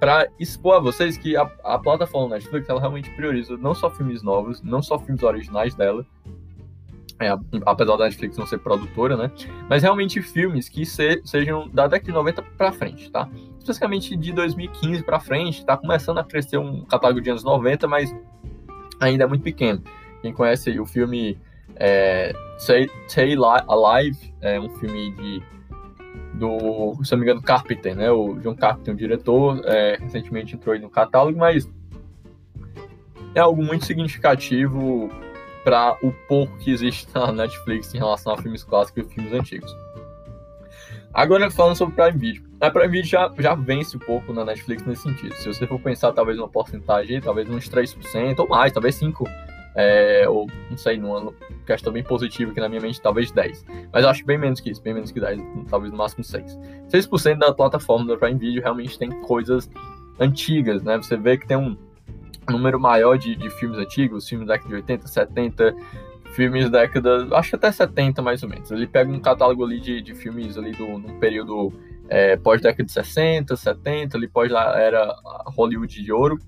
Para 0.00 0.28
expor 0.38 0.76
a 0.76 0.80
vocês 0.80 1.16
que 1.16 1.36
a, 1.36 1.42
a 1.62 1.78
plataforma 1.78 2.34
Netflix, 2.34 2.68
ela 2.68 2.80
realmente 2.80 3.10
prioriza 3.10 3.56
não 3.56 3.74
só 3.74 3.90
filmes 3.90 4.22
novos, 4.22 4.62
não 4.62 4.82
só 4.82 4.98
filmes 4.98 5.22
originais 5.22 5.74
dela, 5.74 6.04
é, 7.20 7.28
apesar 7.66 7.96
da 7.96 8.04
Netflix 8.04 8.38
não 8.38 8.46
ser 8.46 8.58
produtora, 8.58 9.16
né? 9.16 9.30
Mas 9.68 9.82
realmente 9.82 10.22
filmes 10.22 10.68
que 10.68 10.86
se, 10.86 11.20
sejam 11.24 11.68
da 11.68 11.86
década 11.86 12.06
de 12.06 12.12
90 12.12 12.42
para 12.56 12.72
frente, 12.72 13.10
tá? 13.10 13.28
Especificamente 13.58 14.16
de 14.16 14.32
2015 14.32 15.02
para 15.02 15.20
frente, 15.20 15.64
tá 15.64 15.76
começando 15.76 16.18
a 16.18 16.24
crescer 16.24 16.56
um 16.56 16.82
catálogo 16.86 17.20
de 17.20 17.28
anos 17.28 17.44
90, 17.44 17.86
mas 17.86 18.14
ainda 18.98 19.24
é 19.24 19.26
muito 19.26 19.42
pequeno. 19.42 19.82
Quem 20.22 20.32
conhece 20.32 20.80
o 20.80 20.86
filme 20.86 21.38
é, 21.76 22.32
Say, 22.58 22.90
Say 23.06 23.36
Alive, 23.68 24.34
é 24.40 24.58
um 24.58 24.70
filme 24.70 25.12
de 25.12 25.42
do, 26.34 26.98
se 27.04 27.12
não 27.12 27.18
me 27.18 27.24
engano, 27.24 27.42
Carpenter, 27.42 27.94
né? 27.94 28.10
O 28.10 28.38
John 28.38 28.54
Carpenter, 28.54 28.94
o 28.94 28.96
diretor, 28.96 29.60
é, 29.66 29.98
recentemente 30.00 30.54
entrou 30.54 30.72
aí 30.72 30.80
no 30.80 30.88
catálogo, 30.88 31.38
mas 31.38 31.70
é 33.34 33.40
algo 33.40 33.62
muito 33.62 33.84
significativo 33.84 35.10
para 35.64 35.96
o 36.02 36.12
pouco 36.28 36.56
que 36.58 36.70
existe 36.70 37.06
na 37.14 37.32
Netflix 37.32 37.94
em 37.94 37.98
relação 37.98 38.32
a 38.32 38.38
filmes 38.38 38.64
clássicos 38.64 39.04
e 39.04 39.14
filmes 39.14 39.32
antigos. 39.32 39.76
Agora 41.12 41.50
falando 41.50 41.76
sobre 41.76 41.94
Prime 41.94 42.18
Video. 42.18 42.42
A 42.60 42.70
Prime 42.70 42.88
Video 42.88 43.06
já, 43.06 43.30
já 43.38 43.54
vence 43.54 43.96
um 43.96 44.00
pouco 44.00 44.32
na 44.32 44.44
Netflix 44.44 44.84
nesse 44.86 45.02
sentido. 45.02 45.34
Se 45.34 45.46
você 45.46 45.66
for 45.66 45.80
pensar 45.80 46.12
talvez 46.12 46.38
uma 46.38 46.48
porcentagem, 46.48 47.20
talvez 47.20 47.48
uns 47.48 47.68
3% 47.68 48.38
ou 48.38 48.48
mais, 48.48 48.72
talvez 48.72 48.98
5%. 49.00 49.26
É, 49.76 50.28
ou 50.28 50.48
não 50.68 50.76
sei, 50.76 50.98
numa 50.98 51.32
questão 51.64 51.92
bem 51.92 52.02
positiva 52.02 52.52
que 52.52 52.60
na 52.60 52.68
minha 52.68 52.80
mente, 52.80 53.00
talvez 53.00 53.30
10. 53.30 53.64
Mas 53.92 54.04
acho 54.04 54.24
bem 54.26 54.36
menos 54.36 54.60
que 54.60 54.70
isso, 54.70 54.82
bem 54.82 54.92
menos 54.92 55.12
que 55.12 55.20
10, 55.20 55.40
talvez 55.68 55.92
no 55.92 55.98
máximo 55.98 56.24
6. 56.24 56.58
6% 56.88 57.38
da 57.38 57.54
plataforma 57.54 58.06
da 58.06 58.16
Prime 58.16 58.38
Video 58.38 58.62
realmente 58.62 58.98
tem 58.98 59.10
coisas 59.22 59.70
antigas, 60.18 60.82
né? 60.82 60.96
Você 60.96 61.16
vê 61.16 61.38
que 61.38 61.46
tem 61.46 61.56
um 61.56 61.76
número 62.50 62.78
maior 62.78 63.16
de, 63.16 63.34
de 63.36 63.50
filmes 63.50 63.78
antigos, 63.78 64.28
filmes 64.28 64.46
da 64.46 64.54
década 64.54 64.70
de 64.70 64.76
80, 64.76 65.08
70, 65.08 65.76
filmes 66.32 66.70
da 66.70 66.80
década, 66.80 67.28
acho 67.36 67.50
que 67.50 67.56
até 67.56 67.72
70 67.72 68.22
mais 68.22 68.42
ou 68.42 68.48
menos. 68.48 68.70
Ele 68.70 68.86
pega 68.86 69.10
um 69.10 69.20
catálogo 69.20 69.64
ali 69.64 69.80
de, 69.80 70.00
de 70.00 70.14
filmes 70.14 70.56
ali 70.56 70.72
do, 70.72 70.98
num 70.98 71.18
período 71.18 71.72
é, 72.08 72.36
pós-década 72.36 72.84
de 72.84 72.92
60, 72.92 73.56
70, 73.56 74.16
ali 74.16 74.28
pós 74.28 74.50
era 74.50 75.14
Hollywood 75.46 76.02
de 76.02 76.12
ouro, 76.12 76.38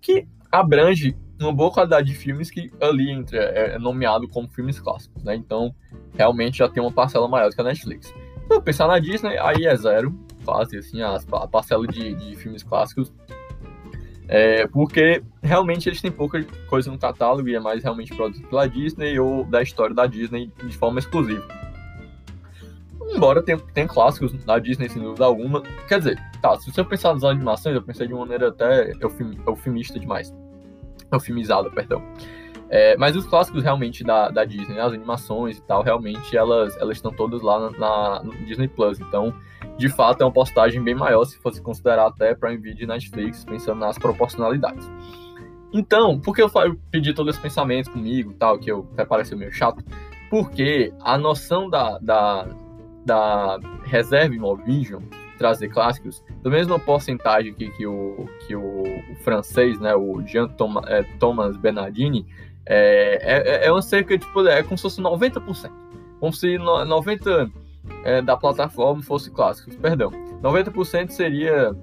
que 0.00 0.26
abrange 0.50 1.16
uma 1.40 1.52
boa 1.52 1.70
qualidade 1.70 2.08
de 2.08 2.14
filmes 2.14 2.50
que 2.50 2.70
ali 2.80 3.10
entre, 3.10 3.38
é, 3.38 3.74
é 3.74 3.78
nomeado 3.78 4.28
como 4.28 4.48
filmes 4.48 4.78
clássicos, 4.78 5.22
né? 5.24 5.34
Então, 5.34 5.74
realmente 6.14 6.58
já 6.58 6.68
tem 6.68 6.82
uma 6.82 6.92
parcela 6.92 7.26
maior 7.28 7.50
do 7.50 7.54
que 7.54 7.60
a 7.60 7.64
Netflix. 7.64 8.14
Então, 8.44 8.60
pensar 8.60 8.86
na 8.86 8.98
Disney, 8.98 9.36
aí 9.38 9.66
é 9.66 9.74
zero, 9.74 10.14
quase 10.44 10.76
assim, 10.78 11.02
a, 11.02 11.16
a 11.16 11.48
parcela 11.48 11.86
de, 11.86 12.14
de 12.14 12.36
filmes 12.36 12.62
clássicos 12.62 13.12
é, 14.28 14.66
porque 14.66 15.22
realmente 15.42 15.88
eles 15.88 16.00
têm 16.00 16.10
pouca 16.10 16.42
coisa 16.68 16.90
no 16.90 16.98
catálogo 16.98 17.48
e 17.48 17.54
é 17.54 17.60
mais 17.60 17.82
realmente 17.82 18.14
produzido 18.14 18.48
pela 18.48 18.66
Disney 18.66 19.18
ou 19.18 19.44
da 19.44 19.62
história 19.62 19.94
da 19.94 20.06
Disney 20.06 20.50
de 20.66 20.76
forma 20.76 20.98
exclusiva. 20.98 21.46
Embora 23.10 23.42
tenha, 23.42 23.58
tenha 23.58 23.86
clássicos 23.86 24.32
da 24.44 24.58
Disney, 24.58 24.88
sem 24.88 25.02
dúvida 25.02 25.24
alguma. 25.24 25.62
Quer 25.86 25.98
dizer, 25.98 26.22
tá, 26.40 26.58
se 26.58 26.72
você 26.72 26.82
pensar 26.82 27.12
nas 27.12 27.22
animações, 27.22 27.74
eu 27.74 27.82
pensei 27.82 28.06
de 28.06 28.14
uma 28.14 28.20
maneira 28.20 28.48
até 28.48 28.92
eufemista 29.46 30.00
demais. 30.00 30.34
Eufemizada, 31.12 31.70
perdão. 31.70 32.02
É, 32.70 32.96
mas 32.96 33.14
os 33.14 33.26
clássicos 33.26 33.62
realmente 33.62 34.02
da, 34.02 34.30
da 34.30 34.44
Disney, 34.44 34.80
as 34.80 34.92
animações 34.92 35.58
e 35.58 35.62
tal, 35.62 35.82
realmente 35.82 36.36
elas, 36.36 36.76
elas 36.78 36.96
estão 36.96 37.12
todas 37.12 37.42
lá 37.42 37.60
na, 37.60 37.78
na, 37.78 38.22
no 38.22 38.32
Disney 38.46 38.68
Plus. 38.68 38.98
Então, 38.98 39.34
de 39.76 39.88
fato, 39.88 40.22
é 40.22 40.24
uma 40.24 40.32
postagem 40.32 40.82
bem 40.82 40.94
maior 40.94 41.24
se 41.24 41.36
fosse 41.38 41.60
considerar 41.60 42.06
até 42.06 42.34
Prime 42.34 42.58
Video 42.58 42.84
e 42.84 42.86
Netflix, 42.86 43.44
pensando 43.44 43.80
nas 43.80 43.98
proporcionalidades. 43.98 44.88
Então, 45.72 46.20
por 46.20 46.34
que 46.34 46.42
eu 46.42 46.50
pedi 46.90 47.12
todos 47.12 47.30
esses 47.30 47.42
pensamentos 47.42 47.90
comigo 47.90 48.32
tal, 48.34 48.58
que 48.58 48.70
eu 48.70 48.88
até 48.92 49.04
pareceu 49.04 49.36
meio 49.36 49.52
chato? 49.52 49.84
Porque 50.30 50.92
a 51.00 51.18
noção 51.18 51.68
da, 51.68 51.98
da, 51.98 52.46
da 53.04 53.58
reserva 53.84 54.34
Immovision 54.34 55.02
trazer 55.36 55.68
clássicos, 55.68 56.22
da 56.42 56.50
mesma 56.50 56.78
porcentagem 56.78 57.52
que, 57.54 57.68
que, 57.70 57.86
o, 57.86 58.28
que 58.46 58.54
o, 58.54 58.84
francês, 59.22 59.80
né, 59.80 59.94
o 59.94 60.22
Jean 60.22 60.48
Thomas, 60.48 60.84
é, 60.88 61.02
Thomas 61.18 61.56
Bernardini, 61.56 62.24
é, 62.66 63.64
é, 63.64 63.66
é 63.66 63.72
uma 63.72 63.82
cerca 63.82 64.16
tipo, 64.16 64.46
é 64.46 64.62
como 64.62 64.78
se 64.78 64.82
fosse 64.82 65.02
90%. 65.02 65.70
Como 66.20 66.32
se 66.32 66.56
90% 66.56 67.50
é, 68.04 68.22
da 68.22 68.36
plataforma 68.36 69.02
fosse 69.02 69.30
clássicos, 69.30 69.74
perdão. 69.76 70.10
90% 70.42 71.10
seria 71.10 71.74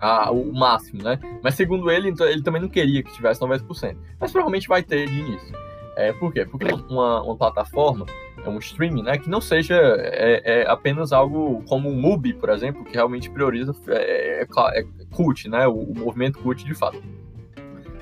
a, 0.00 0.30
o 0.30 0.52
máximo, 0.52 1.02
né? 1.02 1.18
Mas 1.42 1.54
segundo 1.54 1.90
ele, 1.90 2.08
então, 2.08 2.26
ele 2.26 2.42
também 2.42 2.62
não 2.62 2.68
queria 2.68 3.02
que 3.02 3.12
tivesse 3.12 3.40
90%. 3.40 3.96
Mas 4.18 4.32
provavelmente 4.32 4.68
vai 4.68 4.82
ter 4.82 5.08
de 5.08 5.18
início. 5.18 5.56
É, 5.96 6.12
por 6.12 6.32
quê? 6.32 6.44
Porque 6.44 6.66
uma, 6.88 7.22
uma 7.22 7.36
plataforma, 7.36 8.06
é 8.44 8.48
um 8.48 8.58
streaming, 8.58 9.02
né, 9.02 9.18
que 9.18 9.28
não 9.28 9.40
seja 9.40 9.74
é, 9.76 10.62
é 10.62 10.68
apenas 10.68 11.12
algo 11.12 11.62
como 11.68 11.88
o 11.88 11.94
MUBI, 11.94 12.34
por 12.34 12.48
exemplo, 12.48 12.84
que 12.84 12.94
realmente 12.94 13.30
prioriza 13.30 13.74
é, 13.88 14.42
é, 14.42 14.80
é 14.80 14.84
cult, 15.12 15.48
né, 15.48 15.66
o, 15.68 15.74
o, 15.74 15.98
movimento 15.98 16.38
cult 16.38 16.64
de 16.64 16.74
fato. 16.74 17.00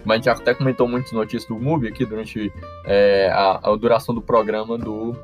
Mas 0.04 0.14
a 0.14 0.16
gente 0.16 0.42
até 0.42 0.54
comentou 0.54 0.88
muitas 0.88 1.12
notícias 1.12 1.44
do 1.44 1.58
MUBI 1.58 1.88
aqui 1.88 2.06
durante 2.06 2.50
é, 2.86 3.28
a, 3.30 3.70
a, 3.70 3.76
duração 3.76 4.14
do 4.14 4.22
programa 4.22 4.78
do 4.78 5.14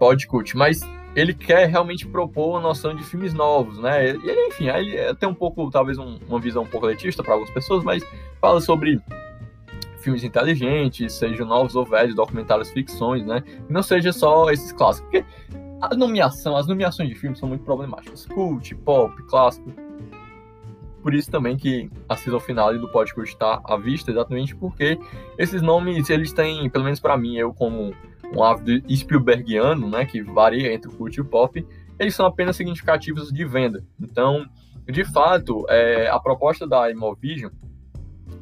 Podcult. 0.00 0.56
Mas 0.56 0.80
ele 1.14 1.34
quer 1.34 1.68
realmente 1.68 2.06
propor 2.06 2.50
uma 2.50 2.60
noção 2.60 2.94
de 2.94 3.02
filmes 3.04 3.34
novos, 3.34 3.78
né? 3.78 4.12
E 4.12 4.48
enfim, 4.48 4.68
ele 4.68 5.14
tem 5.14 5.28
um 5.28 5.34
pouco, 5.34 5.70
talvez, 5.70 5.98
um, 5.98 6.18
uma 6.28 6.40
visão 6.40 6.62
um 6.62 6.66
pouco 6.66 6.86
letista 6.86 7.22
para 7.22 7.34
algumas 7.34 7.52
pessoas, 7.52 7.84
mas 7.84 8.02
fala 8.40 8.60
sobre 8.60 9.00
filmes 10.02 10.24
inteligentes, 10.24 11.12
sejam 11.12 11.46
novos 11.46 11.76
ou 11.76 11.84
velhos, 11.84 12.14
documentários, 12.14 12.70
ficções, 12.70 13.24
né? 13.24 13.42
E 13.68 13.72
não 13.72 13.82
seja 13.82 14.12
só 14.12 14.50
esses 14.50 14.72
clássicos. 14.72 15.10
Porque 15.10 15.24
a 15.80 15.94
nomeação, 15.94 16.56
as 16.56 16.66
nomeações 16.66 17.08
de 17.08 17.14
filmes 17.14 17.38
são 17.38 17.48
muito 17.48 17.64
problemáticas. 17.64 18.26
Cult, 18.26 18.74
pop, 18.76 19.22
clássico. 19.24 19.70
Por 21.02 21.14
isso 21.14 21.30
também 21.30 21.56
que 21.56 21.90
a 22.08 22.16
season 22.16 22.38
final 22.38 22.76
do 22.78 22.88
podcast 22.88 23.34
está 23.34 23.60
à 23.64 23.76
vista, 23.76 24.10
exatamente 24.10 24.54
porque 24.54 24.98
esses 25.36 25.60
nomes, 25.60 26.08
eles 26.08 26.32
têm, 26.32 26.70
pelo 26.70 26.84
menos 26.84 27.00
para 27.00 27.16
mim, 27.16 27.36
eu 27.36 27.52
como 27.52 27.92
um 28.36 28.42
ávido 28.42 28.82
Spielbergiano, 28.94 29.88
né, 29.88 30.04
que 30.04 30.22
varia 30.22 30.72
entre 30.72 30.90
o 30.90 30.92
cult 30.92 31.16
e 31.16 31.20
o 31.20 31.24
pop, 31.24 31.66
eles 31.98 32.14
são 32.14 32.26
apenas 32.26 32.56
significativos 32.56 33.32
de 33.32 33.44
venda. 33.44 33.84
Então, 34.00 34.46
de 34.86 35.04
fato, 35.04 35.64
é, 35.68 36.08
a 36.08 36.18
proposta 36.18 36.66
da 36.66 36.90
Imovision, 36.90 37.50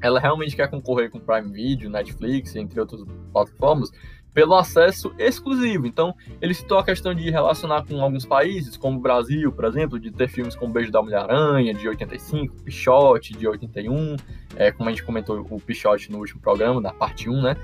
ela 0.00 0.18
realmente 0.18 0.56
quer 0.56 0.68
concorrer 0.68 1.11
com 1.11 1.20
Prime 1.20 1.52
Video, 1.52 1.90
Netflix, 1.90 2.56
entre 2.56 2.80
outras 2.80 3.04
plataformas, 3.32 3.90
pelo 4.32 4.54
acesso 4.54 5.12
exclusivo. 5.18 5.87
Então, 5.87 6.14
ele 6.40 6.54
citou 6.54 6.78
a 6.78 6.85
questão 6.85 7.14
de 7.14 7.28
relacionar 7.30 7.85
com 7.85 8.00
alguns 8.00 8.25
países, 8.25 8.76
como 8.76 8.99
o 8.99 9.00
Brasil, 9.00 9.52
por 9.52 9.64
exemplo, 9.64 9.99
de 9.99 10.11
ter 10.11 10.28
filmes 10.28 10.54
como 10.54 10.73
Beijo 10.73 10.90
da 10.90 11.02
Mulher-Aranha, 11.02 11.75
de 11.75 11.88
85, 11.88 12.62
Pichote, 12.62 13.32
de 13.32 13.47
81, 13.47 14.16
é, 14.56 14.70
como 14.70 14.88
a 14.88 14.92
gente 14.92 15.04
comentou 15.04 15.44
o 15.50 15.61
Pichote 15.61 16.11
no 16.11 16.18
último 16.18 16.40
programa, 16.40 16.80
da 16.80 16.92
parte 16.92 17.28
1, 17.28 17.42
né? 17.42 17.56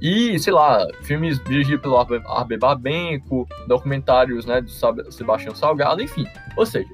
E, 0.00 0.38
sei 0.38 0.52
lá, 0.52 0.86
filmes 1.02 1.38
dirigidos 1.44 1.82
pelo 1.82 1.96
Arbe 1.98 2.56
Babenco, 2.56 3.46
documentários 3.66 4.46
né, 4.46 4.62
do 4.62 4.70
Sebastião 5.12 5.54
Salgado, 5.54 6.02
enfim. 6.02 6.26
Ou 6.56 6.64
seja, 6.64 6.88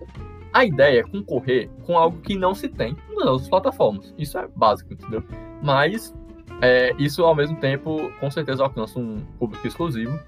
a 0.52 0.64
ideia 0.64 1.00
é 1.00 1.02
concorrer 1.02 1.70
com 1.84 1.96
algo 1.96 2.18
que 2.20 2.36
não 2.36 2.54
se 2.54 2.68
tem 2.68 2.96
nas 3.14 3.26
outras 3.26 3.48
plataformas. 3.48 4.12
Isso 4.18 4.36
é 4.38 4.48
básico, 4.56 4.92
entendeu? 4.92 5.22
Mas 5.62 6.12
é, 6.60 6.94
isso, 6.98 7.22
ao 7.22 7.34
mesmo 7.34 7.56
tempo, 7.56 8.10
com 8.18 8.30
certeza 8.30 8.64
alcança 8.64 8.98
um 8.98 9.20
público 9.38 9.66
exclusivo. 9.66 10.18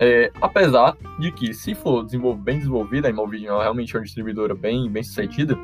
É, 0.00 0.32
apesar 0.40 0.96
de 1.18 1.30
que, 1.30 1.52
se 1.52 1.74
for 1.74 2.04
desenvolver, 2.04 2.42
bem 2.42 2.58
desenvolvida, 2.58 3.06
a 3.06 3.10
Imovision 3.10 3.60
é 3.60 3.62
realmente 3.62 3.94
uma 3.94 4.02
distribuidora 4.02 4.54
bem, 4.54 4.90
bem 4.90 5.02
sucedida, 5.02 5.58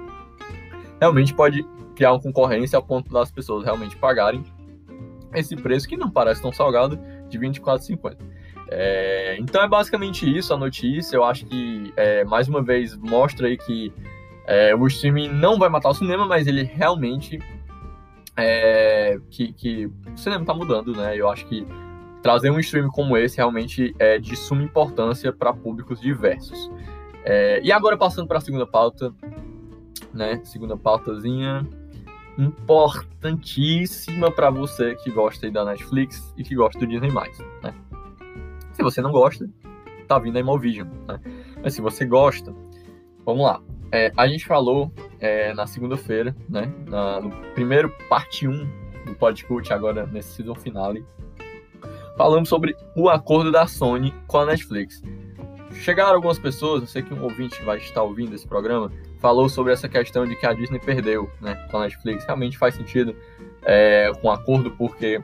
realmente 1.00 1.32
pode 1.32 1.66
criar 1.94 2.12
uma 2.12 2.20
concorrência 2.20 2.78
a 2.78 2.82
ponto 2.82 3.10
das 3.10 3.30
pessoas 3.30 3.64
realmente 3.64 3.96
pagarem 3.96 4.44
esse 5.38 5.54
preço 5.56 5.88
que 5.88 5.96
não 5.96 6.10
parece 6.10 6.42
tão 6.42 6.52
salgado 6.52 6.98
de 7.28 7.38
24,50. 7.38 8.16
É, 8.68 9.36
então 9.38 9.62
é 9.62 9.68
basicamente 9.68 10.26
isso 10.26 10.52
a 10.52 10.56
notícia. 10.56 11.16
Eu 11.16 11.24
acho 11.24 11.46
que 11.46 11.92
é, 11.96 12.24
mais 12.24 12.48
uma 12.48 12.62
vez 12.62 12.96
mostra 12.96 13.46
aí 13.46 13.56
que 13.56 13.92
é, 14.46 14.74
o 14.74 14.86
streaming 14.86 15.28
não 15.28 15.58
vai 15.58 15.68
matar 15.68 15.90
o 15.90 15.94
cinema, 15.94 16.26
mas 16.26 16.46
ele 16.46 16.62
realmente 16.62 17.38
é, 18.36 19.18
que, 19.30 19.52
que 19.52 19.86
o 19.86 20.16
cinema 20.16 20.42
está 20.42 20.54
mudando, 20.54 20.92
né? 20.92 21.16
Eu 21.16 21.28
acho 21.28 21.46
que 21.46 21.66
trazer 22.22 22.50
um 22.50 22.58
streaming 22.58 22.90
como 22.90 23.16
esse 23.16 23.36
realmente 23.36 23.94
é 23.98 24.18
de 24.18 24.34
suma 24.36 24.62
importância 24.62 25.32
para 25.32 25.52
públicos 25.52 26.00
diversos. 26.00 26.70
É, 27.24 27.60
e 27.62 27.72
agora 27.72 27.96
passando 27.96 28.26
para 28.26 28.38
a 28.38 28.40
segunda 28.40 28.66
pauta, 28.66 29.12
né? 30.12 30.40
Segunda 30.44 30.76
pautazinha 30.76 31.66
importantíssima 32.38 34.30
para 34.30 34.50
você 34.50 34.94
que 34.96 35.10
gosta 35.10 35.50
da 35.50 35.64
Netflix 35.64 36.34
e 36.36 36.42
que 36.42 36.54
gosta 36.54 36.78
do 36.78 36.86
Disney+. 36.86 37.10
Né? 37.10 37.74
Se 38.72 38.82
você 38.82 39.00
não 39.00 39.10
gosta, 39.10 39.48
tá 40.06 40.18
vindo 40.18 40.36
a 40.36 40.40
Imovision. 40.40 40.88
Né? 41.08 41.20
Mas 41.62 41.74
se 41.74 41.80
você 41.80 42.04
gosta, 42.04 42.54
vamos 43.24 43.44
lá. 43.44 43.60
É, 43.92 44.12
a 44.16 44.26
gente 44.26 44.44
falou 44.44 44.92
é, 45.20 45.54
na 45.54 45.66
segunda-feira, 45.66 46.34
né, 46.48 46.72
na, 46.86 47.20
no 47.20 47.30
primeiro 47.54 47.88
parte 48.08 48.46
1 48.46 48.52
do 49.06 49.14
podcast, 49.14 49.72
agora 49.72 50.06
nesse 50.06 50.30
season 50.30 50.54
finale, 50.54 51.04
falamos 52.16 52.48
sobre 52.48 52.76
o 52.96 53.08
acordo 53.08 53.52
da 53.52 53.66
Sony 53.66 54.12
com 54.26 54.38
a 54.38 54.46
Netflix. 54.46 55.02
Chegaram 55.72 56.16
algumas 56.16 56.38
pessoas, 56.38 56.82
eu 56.82 56.88
sei 56.88 57.02
que 57.02 57.14
um 57.14 57.22
ouvinte 57.22 57.62
vai 57.62 57.78
estar 57.78 58.02
ouvindo 58.02 58.34
esse 58.34 58.46
programa, 58.46 58.90
falou 59.26 59.48
sobre 59.48 59.72
essa 59.72 59.88
questão 59.88 60.24
de 60.24 60.36
que 60.36 60.46
a 60.46 60.52
Disney 60.52 60.78
perdeu 60.78 61.28
né, 61.40 61.56
com 61.68 61.78
a 61.78 61.80
Netflix. 61.80 62.24
Realmente 62.24 62.56
faz 62.56 62.76
sentido 62.76 63.12
é, 63.64 64.12
com 64.20 64.28
o 64.28 64.30
acordo, 64.30 64.70
porque 64.70 65.20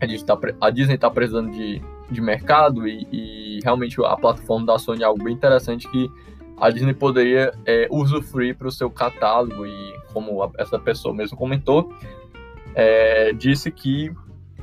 a, 0.00 0.36
tá, 0.58 0.70
Disney 0.70 0.96
está 0.96 1.08
precisando 1.08 1.52
de, 1.52 1.80
de 2.10 2.20
mercado 2.20 2.88
e, 2.88 3.06
e, 3.12 3.60
realmente 3.62 4.04
a 4.04 4.16
plataforma 4.16 4.66
da 4.66 4.80
Sony 4.80 5.02
é 5.02 5.06
algo 5.06 5.22
bem 5.22 5.32
interessante 5.32 5.88
que 5.88 6.10
a 6.56 6.70
Disney 6.70 6.92
poderia 6.92 7.52
é, 7.64 7.86
usufruir 7.88 8.56
para 8.56 8.66
o 8.66 8.72
seu 8.72 8.90
catálogo 8.90 9.64
e 9.64 9.94
como 10.12 10.50
essa 10.58 10.76
pessoa 10.76 11.14
mesmo 11.14 11.38
comentou, 11.38 11.94
é, 12.74 13.32
disse 13.32 13.70
que 13.70 14.12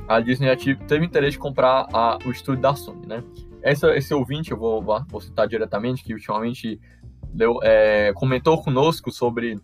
a 0.06 0.20
Disney 0.20 0.54
teve 0.86 1.06
interesse 1.06 1.32
de 1.32 1.38
comprar 1.38 1.88
a, 1.90 2.18
o 2.22 2.30
estúdio 2.30 2.60
da 2.60 2.74
Sony, 2.74 3.06
né? 3.06 3.24
Essa, 3.62 3.96
esse 3.96 4.12
ouvinte, 4.12 4.50
eu 4.50 4.58
vou, 4.58 4.82
vou 4.82 5.20
citar 5.22 5.48
diretamente, 5.48 6.04
que 6.04 6.12
ultimamente 6.12 6.78
deu, 7.32 7.58
é, 7.62 8.12
comentou 8.14 8.62
conosco 8.62 9.10
sobre 9.10 9.58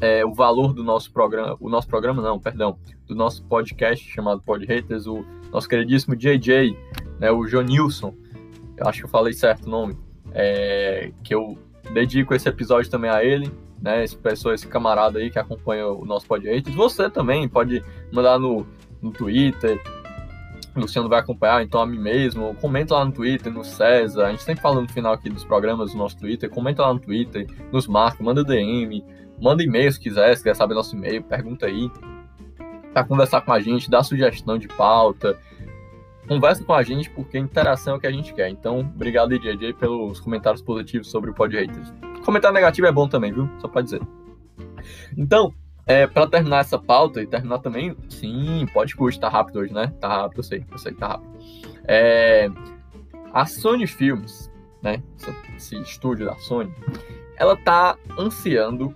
é, 0.00 0.24
o 0.24 0.32
valor 0.32 0.72
do 0.72 0.82
nosso 0.82 1.12
programa, 1.12 1.56
o 1.60 1.68
nosso 1.68 1.88
programa 1.88 2.22
não, 2.22 2.38
perdão, 2.38 2.78
do 3.06 3.14
nosso 3.14 3.44
podcast 3.44 4.08
chamado 4.10 4.42
Pod 4.42 4.64
Haters, 4.66 5.06
o 5.06 5.24
nosso 5.52 5.68
queridíssimo 5.68 6.16
JJ, 6.16 6.76
né, 7.18 7.30
o 7.30 7.46
Jonilson, 7.46 8.14
eu 8.76 8.88
acho 8.88 9.00
que 9.00 9.04
eu 9.04 9.10
falei 9.10 9.32
certo 9.32 9.66
o 9.66 9.70
nome, 9.70 9.96
é, 10.32 11.12
que 11.22 11.34
eu 11.34 11.56
dedico 11.92 12.34
esse 12.34 12.48
episódio 12.48 12.90
também 12.90 13.10
a 13.10 13.24
ele, 13.24 13.50
né? 13.80 14.02
Esse 14.02 14.16
pessoa, 14.16 14.54
esse 14.54 14.66
camarada 14.66 15.18
aí 15.18 15.30
que 15.30 15.38
acompanha 15.38 15.86
o 15.86 16.06
nosso 16.06 16.26
podcast. 16.26 16.70
Você 16.70 17.10
também 17.10 17.46
pode 17.46 17.84
mandar 18.10 18.38
no, 18.38 18.66
no 19.02 19.12
Twitter. 19.12 19.78
O 20.76 20.80
Luciano 20.80 21.08
vai 21.08 21.20
acompanhar, 21.20 21.62
então 21.62 21.80
a 21.80 21.86
mim 21.86 21.98
mesmo. 21.98 22.54
Comenta 22.56 22.94
lá 22.94 23.04
no 23.04 23.12
Twitter, 23.12 23.52
no 23.52 23.64
César. 23.64 24.26
A 24.26 24.30
gente 24.30 24.42
sempre 24.42 24.62
fala 24.62 24.80
no 24.80 24.88
final 24.88 25.12
aqui 25.12 25.30
dos 25.30 25.44
programas 25.44 25.92
do 25.92 25.98
nosso 25.98 26.16
Twitter. 26.16 26.50
Comenta 26.50 26.82
lá 26.82 26.92
no 26.92 27.00
Twitter, 27.00 27.46
nos 27.70 27.86
marca, 27.86 28.22
manda 28.22 28.42
DM, 28.42 29.04
manda 29.40 29.62
e-mail 29.62 29.92
se 29.92 30.00
quiser, 30.00 30.36
se 30.36 30.42
quiser 30.42 30.56
saber 30.56 30.74
nosso 30.74 30.96
e-mail, 30.96 31.22
pergunta 31.22 31.66
aí. 31.66 31.90
Pra 32.92 33.04
conversar 33.04 33.40
com 33.40 33.52
a 33.52 33.60
gente, 33.60 33.90
dá 33.90 34.02
sugestão 34.02 34.58
de 34.58 34.68
pauta 34.68 35.38
conversa 36.26 36.64
com 36.64 36.72
a 36.72 36.82
gente, 36.82 37.10
porque 37.10 37.38
interação 37.38 37.94
é 37.94 37.96
o 37.96 38.00
que 38.00 38.06
a 38.06 38.12
gente 38.12 38.32
quer. 38.34 38.48
Então, 38.48 38.80
obrigado, 38.80 39.38
DJ, 39.38 39.72
pelos 39.74 40.20
comentários 40.20 40.62
positivos 40.62 41.10
sobre 41.10 41.30
o 41.30 41.34
Pod 41.34 41.54
Haters. 41.54 41.92
Comentário 42.24 42.54
negativo 42.54 42.86
é 42.86 42.92
bom 42.92 43.08
também, 43.08 43.32
viu? 43.32 43.48
Só 43.58 43.68
pra 43.68 43.82
dizer. 43.82 44.00
Então, 45.16 45.52
é, 45.86 46.06
para 46.06 46.26
terminar 46.26 46.60
essa 46.60 46.78
pauta 46.78 47.22
e 47.22 47.26
terminar 47.26 47.58
também, 47.58 47.96
sim, 48.08 48.66
pode 48.72 48.96
curtir, 48.96 49.20
tá 49.20 49.28
rápido 49.28 49.60
hoje, 49.60 49.72
né? 49.72 49.92
Tá 50.00 50.08
rápido, 50.08 50.38
eu 50.38 50.42
sei, 50.42 50.64
eu 50.70 50.78
sei 50.78 50.92
que 50.92 50.98
tá 50.98 51.08
rápido. 51.08 51.32
É, 51.86 52.50
a 53.32 53.44
Sony 53.46 53.86
Films, 53.86 54.50
né? 54.82 55.02
Esse 55.56 55.76
estúdio 55.80 56.26
da 56.26 56.36
Sony, 56.36 56.72
ela 57.36 57.56
tá 57.56 57.96
ansiando 58.18 58.94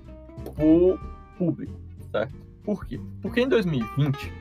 por 0.57 0.99
público, 1.37 1.75
certo? 2.11 2.35
Por 2.65 2.87
quê? 2.87 3.01
Porque 3.21 3.41
em 3.41 3.49
2020 3.49 4.33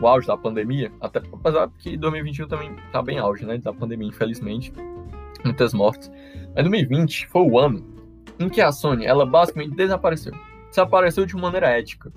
o 0.00 0.06
auge 0.06 0.26
da 0.26 0.36
pandemia, 0.36 0.90
até, 1.00 1.20
apesar 1.32 1.70
que 1.78 1.96
2021 1.96 2.48
também 2.48 2.74
tá 2.90 3.00
bem 3.00 3.18
auge, 3.18 3.44
né, 3.44 3.58
da 3.58 3.72
pandemia, 3.72 4.08
infelizmente, 4.08 4.72
muitas 5.44 5.72
mortes. 5.72 6.10
Mas 6.54 6.64
2020 6.64 7.28
foi 7.28 7.42
o 7.42 7.58
ano 7.58 7.84
em 8.38 8.48
que 8.48 8.60
a 8.60 8.72
Sony, 8.72 9.06
ela 9.06 9.24
basicamente 9.24 9.74
desapareceu. 9.74 10.32
Desapareceu 10.74 11.24
de 11.24 11.36
maneira 11.36 11.68
ética. 11.68 12.12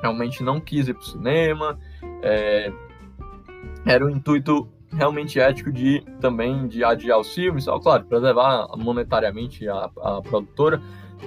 Realmente 0.00 0.42
não 0.42 0.58
quis 0.58 0.88
ir 0.88 0.94
pro 0.94 1.04
cinema, 1.04 1.78
é, 2.22 2.72
era 3.84 4.02
um 4.02 4.08
intuito 4.08 4.66
realmente 4.90 5.38
ético 5.38 5.70
de 5.70 6.02
também 6.18 6.66
de 6.68 6.82
adiar 6.82 7.18
os 7.18 7.34
filmes, 7.34 7.64
só 7.64 7.78
claro, 7.78 8.06
preservar 8.06 8.66
monetariamente 8.78 9.68
a, 9.68 9.90
a 10.00 10.22
produtora, 10.22 10.80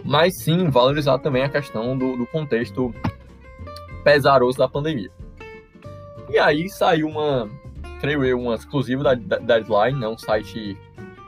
mas 0.03 0.39
sim 0.39 0.71
valorizar 0.71 1.19
também 1.19 1.43
a 1.43 1.49
questão 1.49 1.95
do, 1.95 2.17
do 2.17 2.25
contexto 2.25 2.91
pesaroso 4.03 4.57
da 4.57 4.67
pandemia. 4.67 5.11
E 6.31 6.39
aí 6.39 6.67
saiu 6.67 7.09
uma, 7.09 7.47
creio 8.01 8.25
eu, 8.25 8.39
uma 8.39 8.55
exclusiva 8.55 9.03
da, 9.03 9.13
da 9.13 9.37
Deadline, 9.37 9.99
né? 9.99 10.07
Um 10.07 10.17
site 10.17 10.75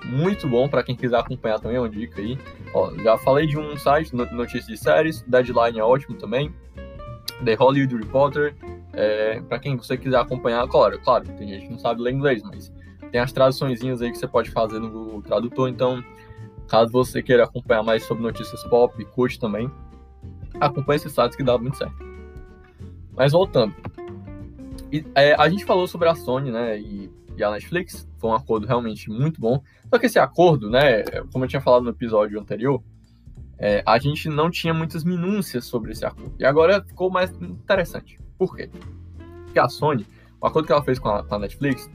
muito 0.04 0.48
bom 0.48 0.68
para 0.68 0.82
quem 0.82 0.96
quiser 0.96 1.20
acompanhar 1.20 1.60
também, 1.60 1.78
é 1.78 1.80
uma 1.80 1.90
dica 1.90 2.20
aí. 2.20 2.40
Ó, 2.74 2.94
já 2.96 3.18
falei 3.18 3.46
de 3.46 3.58
um 3.58 3.78
site, 3.78 4.16
notícias 4.16 4.68
de 4.68 4.78
séries, 4.78 5.22
Deadline 5.28 5.80
é 5.80 5.84
ótimo 5.84 6.18
também. 6.18 6.54
The 7.44 7.56
Hollywood 7.56 7.96
Reporter, 7.98 8.56
é, 8.94 9.42
para 9.42 9.60
quem 9.60 9.75
você 9.75 9.98
quiser 9.98 10.18
acompanhar, 10.18 10.68
claro, 10.68 11.00
claro, 11.00 11.25
tem 11.38 11.48
gente 11.48 11.66
que 11.66 11.72
não 11.72 11.80
sabe 11.80 12.01
ler 12.01 12.13
inglês, 12.13 12.44
mas 12.44 12.72
tem 13.12 13.20
as 13.20 13.32
traduções 13.32 13.82
aí 13.84 14.12
que 14.12 14.18
você 14.18 14.28
pode 14.28 14.51
fazer 14.51 14.80
no 14.80 14.90
Google 14.90 15.22
Tradutor, 15.22 15.70
então 15.70 16.04
caso 16.68 16.92
você 16.92 17.22
queira 17.22 17.44
acompanhar 17.44 17.84
mais 17.84 18.04
sobre 18.06 18.24
notícias 18.24 18.63
pop, 18.66 19.04
curte 19.06 19.40
também, 19.40 19.70
acompanhe 20.60 20.98
esses 20.98 21.12
sites 21.12 21.36
que 21.36 21.44
dá 21.44 21.58
muito 21.58 21.78
certo. 21.78 21.96
Mas 23.12 23.34
voltando, 23.34 23.75
e, 24.92 25.06
é, 25.16 25.34
a 25.34 25.50
gente 25.50 25.66
falou 25.66 25.88
sobre 25.88 26.08
a 26.08 26.16
Sony, 26.16 26.51
né, 26.51 26.80
e, 26.80 27.10
e, 27.41 27.43
a 27.43 27.51
Netflix, 27.51 28.07
foi 28.17 28.29
um 28.29 28.33
acordo 28.33 28.67
realmente 28.67 29.10
muito 29.10 29.41
bom. 29.41 29.62
Só 29.89 30.00
que 30.00 30.05
esse 30.05 30.19
acordo, 30.19 30.69
né, 30.69 31.03
como 31.31 31.45
eu 31.45 31.50
tinha 31.50 31.62
falado 31.62 31.83
no 31.83 31.89
episódio 31.89 32.39
anterior, 32.39 32.81
é, 33.57 33.83
a 33.86 34.00
gente 34.00 34.29
não 34.29 34.50
tinha 34.50 34.74
muitas 34.74 35.03
minúcias 35.03 35.65
sobre 35.65 35.91
esse 35.91 36.05
acordo. 36.05 36.34
E 36.39 36.45
agora 36.45 36.84
ficou 36.84 37.12
mais 37.12 37.32
interessante. 37.41 38.17
Por 38.38 38.56
quê? 38.56 38.69
Porque 39.45 39.60
a 39.60 39.67
Sony, 39.67 40.06
o 40.39 40.47
acordo 40.47 40.65
que 40.65 40.71
ela 40.71 40.84
fez 40.84 40.97
com 40.97 41.10
a, 41.10 41.23
com 41.23 41.36
a 41.36 41.39
Netflix, 41.39 41.89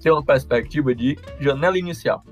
tem 0.00 0.12
uma 0.12 0.24
perspectiva 0.24 0.94
de 0.94 1.18
janela 1.40 1.78
inicial. 1.78 2.24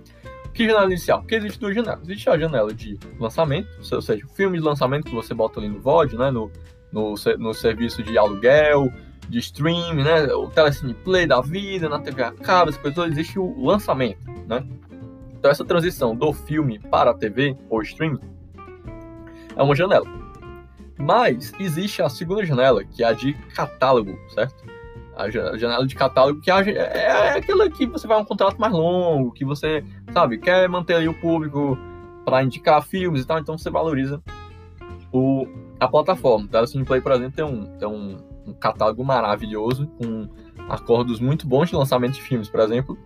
Que 0.53 0.67
janela 0.67 0.87
inicial? 0.87 1.21
Porque 1.21 1.37
existe 1.37 1.59
duas 1.59 1.75
janelas. 1.75 2.03
Existe 2.03 2.29
a 2.31 2.39
janela 2.39 2.73
de 2.73 2.99
lançamento, 3.19 3.69
ou 3.93 4.03
seja, 4.03 4.25
o 4.25 4.29
filme 4.29 4.59
de 4.59 4.65
lançamento 4.65 5.05
que 5.05 5.15
você 5.15 5.35
bota 5.35 5.61
ali 5.61 5.69
no 5.69 5.81
VOD, 5.81 6.17
né, 6.17 6.31
no, 6.31 6.51
no, 6.93 7.15
no 7.39 7.55
serviço 7.55 8.03
de 8.03 8.17
aluguel, 8.17 8.93
de 9.29 9.39
stream, 9.39 9.95
né? 9.95 10.25
O 10.35 10.49
Telecine 10.49 10.95
Play 10.95 11.27
da 11.27 11.41
vida, 11.41 11.89
na 11.89 11.99
TV 11.99 12.23
a 12.23 12.33
cabo, 12.33 12.71
essas 12.71 12.81
coisas, 12.81 13.13
existe 13.13 13.39
o 13.39 13.65
lançamento, 13.65 14.19
né? 14.47 14.65
Então 15.39 15.51
essa 15.51 15.65
transição 15.65 16.15
do 16.15 16.33
filme 16.33 16.79
para 16.79 17.11
a 17.11 17.15
TV 17.15 17.57
ou 17.69 17.83
stream 17.83 18.19
é 19.55 19.63
uma 19.63 19.75
janela. 19.75 20.07
Mas 20.99 21.53
existe 21.59 22.03
a 22.03 22.09
segunda 22.09 22.45
janela, 22.45 22.85
que 22.85 23.03
é 23.03 23.07
a 23.07 23.13
de 23.13 23.35
catálogo, 23.55 24.19
certo? 24.35 24.65
A 25.15 25.31
janela 25.31 25.87
de 25.87 25.95
catálogo, 25.95 26.41
que 26.41 26.51
é, 26.51 26.71
é 26.71 27.31
aquela 27.31 27.71
que 27.71 27.87
você 27.87 28.07
vai 28.07 28.19
um 28.19 28.25
contrato 28.25 28.59
mais 28.59 28.73
longo, 28.73 29.33
que 29.33 29.45
você, 29.45 29.85
sabe, 30.13 30.39
quer 30.39 30.69
manter 30.69 30.95
ali 30.95 31.09
o 31.09 31.15
público 31.15 31.79
para 32.25 32.43
indicar 32.43 32.83
filmes 32.83 33.23
e 33.23 33.27
tal, 33.27 33.39
então 33.39 33.57
você 33.57 33.71
valoriza 33.71 34.23
o, 35.13 35.47
a 35.81 35.89
plataforma. 35.89 36.45
O 36.47 36.49
Telecine 36.49 36.85
Play, 36.85 37.01
por 37.01 37.13
exemplo, 37.13 37.33
tem 37.33 37.45
um, 37.45 37.65
tem 37.79 37.89
um 37.89 38.19
um 38.47 38.53
catálogo 38.53 39.05
maravilhoso, 39.05 39.87
com 39.99 40.29
acordos 40.69 41.21
muito 41.21 41.47
bons 41.47 41.69
de 41.69 41.77
lançamento 41.77 42.15
de 42.15 42.23
filmes, 42.23 42.49
por 42.49 42.61
exemplo, 42.61 42.99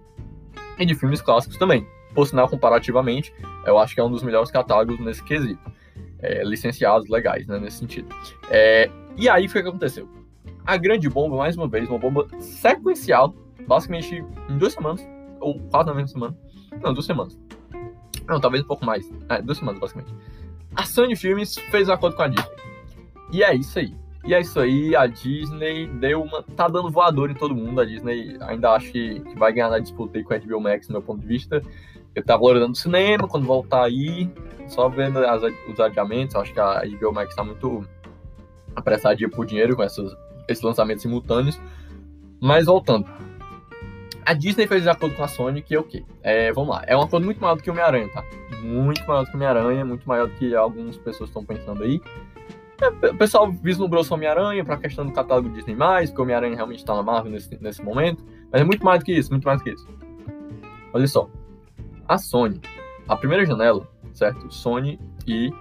e 0.79 0.87
de 0.87 0.95
filmes 0.95 1.21
clássicos 1.21 1.57
também. 1.57 1.87
Por 2.15 2.27
sinal, 2.27 2.49
comparativamente, 2.49 3.33
eu 3.65 3.79
acho 3.79 3.95
que 3.95 4.01
é 4.01 4.05
um 4.05 4.11
dos 4.11 4.23
melhores 4.23 4.51
catálogos 4.51 4.99
nesse 5.01 5.23
quesito. 5.23 5.61
É, 6.19 6.45
licenciados, 6.45 7.09
legais, 7.09 7.47
né, 7.47 7.59
nesse 7.59 7.79
sentido. 7.79 8.09
É, 8.51 8.91
e 9.17 9.29
aí 9.29 9.49
foi 9.49 9.61
o 9.61 9.65
que 9.65 9.71
aconteceu. 9.71 10.09
A 10.67 10.77
grande 10.77 11.09
bomba, 11.09 11.37
mais 11.37 11.57
uma 11.57 11.67
vez, 11.67 11.89
uma 11.89 11.99
bomba 11.99 12.27
sequencial, 12.39 13.35
basicamente 13.67 14.23
em 14.49 14.59
duas 14.59 14.75
semanas, 14.75 15.07
ou 15.41 15.59
quase 15.71 15.89
na 15.89 15.95
mesma 15.95 16.09
semana. 16.09 16.37
Não, 16.83 16.93
duas 16.93 17.07
semanas. 17.07 17.39
Não, 18.29 18.39
talvez 18.39 18.63
um 18.63 18.67
pouco 18.67 18.85
mais. 18.85 19.11
É, 19.29 19.41
duas 19.41 19.59
semanas, 19.59 19.81
basicamente. 19.81 20.15
A 20.77 20.85
Sony 20.85 21.17
Filmes 21.17 21.55
fez 21.71 21.89
um 21.89 21.93
acordo 21.93 22.17
com 22.17 22.23
a 22.23 22.29
Disney. 22.29 22.51
E 23.33 23.43
é 23.43 23.55
isso 23.55 23.79
aí. 23.79 23.95
E 24.25 24.35
é 24.35 24.41
isso 24.41 24.61
aí, 24.61 24.95
a 24.95 25.07
Disney 25.07 25.87
deu 25.87 26.23
uma. 26.23 26.43
tá 26.43 26.69
dando 26.69 26.91
voador 26.91 27.31
em 27.31 27.35
todo 27.35 27.55
mundo. 27.55 27.81
A 27.81 27.85
Disney 27.85 28.37
ainda 28.43 28.73
acho 28.73 28.93
que, 28.93 29.21
que 29.21 29.39
vai 29.39 29.53
ganhar 29.53 29.71
na 29.71 29.79
disputa 29.79 30.19
aí 30.19 30.25
com 30.25 30.35
a 30.35 30.39
HBO 30.39 30.61
Max, 30.61 30.87
do 30.87 30.93
meu 30.93 31.03
ponto 31.03 31.21
de 31.21 31.27
vista. 31.27 31.63
Eu 32.15 32.25
tava 32.25 32.43
olhando 32.43 32.73
o 32.73 32.77
cinema, 32.77 33.27
quando 33.27 33.47
voltar 33.47 33.85
aí, 33.85 34.29
só 34.69 34.89
vendo 34.89 35.19
as, 35.19 35.43
os 35.69 35.81
adiamentos. 35.81 36.37
Acho 36.37 36.53
que 36.53 36.61
a 36.61 36.83
HBO 36.85 37.13
Max 37.13 37.35
tá 37.35 37.43
muito 37.43 37.85
apressadinha 38.77 39.29
por 39.29 39.47
dinheiro 39.47 39.75
com 39.75 39.83
essas, 39.83 40.15
esses 40.47 40.63
lançamentos 40.63 41.03
simultâneos. 41.03 41.59
Mas 42.41 42.67
voltando. 42.67 43.07
A 44.25 44.35
Disney 44.35 44.67
fez 44.67 44.87
acordo 44.87 45.17
com 45.17 45.25
a 45.25 45.29
Sony, 45.29 45.63
que 45.63 45.75
é 45.75 45.81
o 45.81 45.83
quê? 45.83 46.05
É, 46.23 46.53
vamos 46.53 46.71
lá, 46.71 46.85
é 46.87 46.97
um 46.97 47.01
acordo 47.01 47.25
muito 47.25 47.41
maior 47.41 47.57
do 47.57 47.63
que 47.63 47.71
o 47.71 47.73
Homem-Aranha, 47.73 48.09
tá? 48.13 48.23
Muito 48.63 49.05
maior 49.07 49.25
do 49.25 49.27
que 49.27 49.33
o 49.33 49.37
Homem-Aranha, 49.37 49.85
muito 49.85 50.07
maior 50.07 50.29
do 50.29 50.35
que 50.35 50.55
algumas 50.55 50.97
pessoas 50.99 51.31
estão 51.31 51.45
pensando 51.45 51.83
aí. 51.83 52.01
É, 52.81 53.09
o 53.09 53.17
pessoal 53.17 53.53
vislumbrou 53.53 54.03
o 54.03 54.15
Homem-Aranha 54.15 54.65
para 54.65 54.75
a 54.75 54.79
questão 54.79 55.05
do 55.05 55.13
catálogo 55.13 55.51
Disney+, 55.51 55.77
porque 55.77 56.23
Homem-Aranha 56.23 56.57
realmente 56.57 56.79
está 56.79 56.95
na 56.95 57.03
Marvel 57.03 57.33
nesse, 57.33 57.63
nesse 57.63 57.83
momento, 57.83 58.25
mas 58.51 58.63
é 58.63 58.65
muito 58.65 58.85
mais 58.85 59.01
do 59.01 59.05
que 59.05 59.13
isso, 59.13 59.31
muito 59.31 59.45
mais 59.45 59.59
do 59.61 59.65
que 59.65 59.71
isso. 59.71 59.87
Olha 60.93 61.07
só, 61.07 61.29
a 62.09 62.17
Sony, 62.17 62.61
a 63.07 63.17
primeira 63.17 63.45
janela, 63.45 63.87
certo? 64.13 64.53
Sony 64.53 64.99
e 65.27 65.53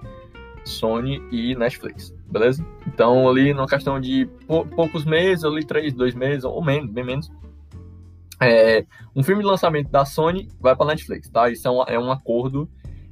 Sony 0.63 1.21
e 1.31 1.55
Netflix, 1.55 2.15
beleza? 2.29 2.65
Então 2.87 3.27
ali 3.27 3.53
numa 3.53 3.67
questão 3.67 3.99
de 3.99 4.27
pou, 4.47 4.65
poucos 4.65 5.03
meses, 5.03 5.43
ali 5.43 5.65
três, 5.65 5.93
dois 5.93 6.15
meses 6.15 6.43
ou 6.43 6.63
menos, 6.63 6.89
bem 6.89 7.03
menos, 7.03 7.31
é, 8.41 8.85
um 9.13 9.21
filme 9.21 9.43
de 9.43 9.47
lançamento 9.49 9.89
da 9.89 10.05
Sony 10.05 10.47
vai 10.59 10.75
para 10.75 10.87
Netflix, 10.87 11.29
tá? 11.29 11.49
Isso 11.49 11.67
é 11.67 11.71
um, 11.71 11.83
é 11.83 11.99
um 11.99 12.11
acordo 12.11 12.69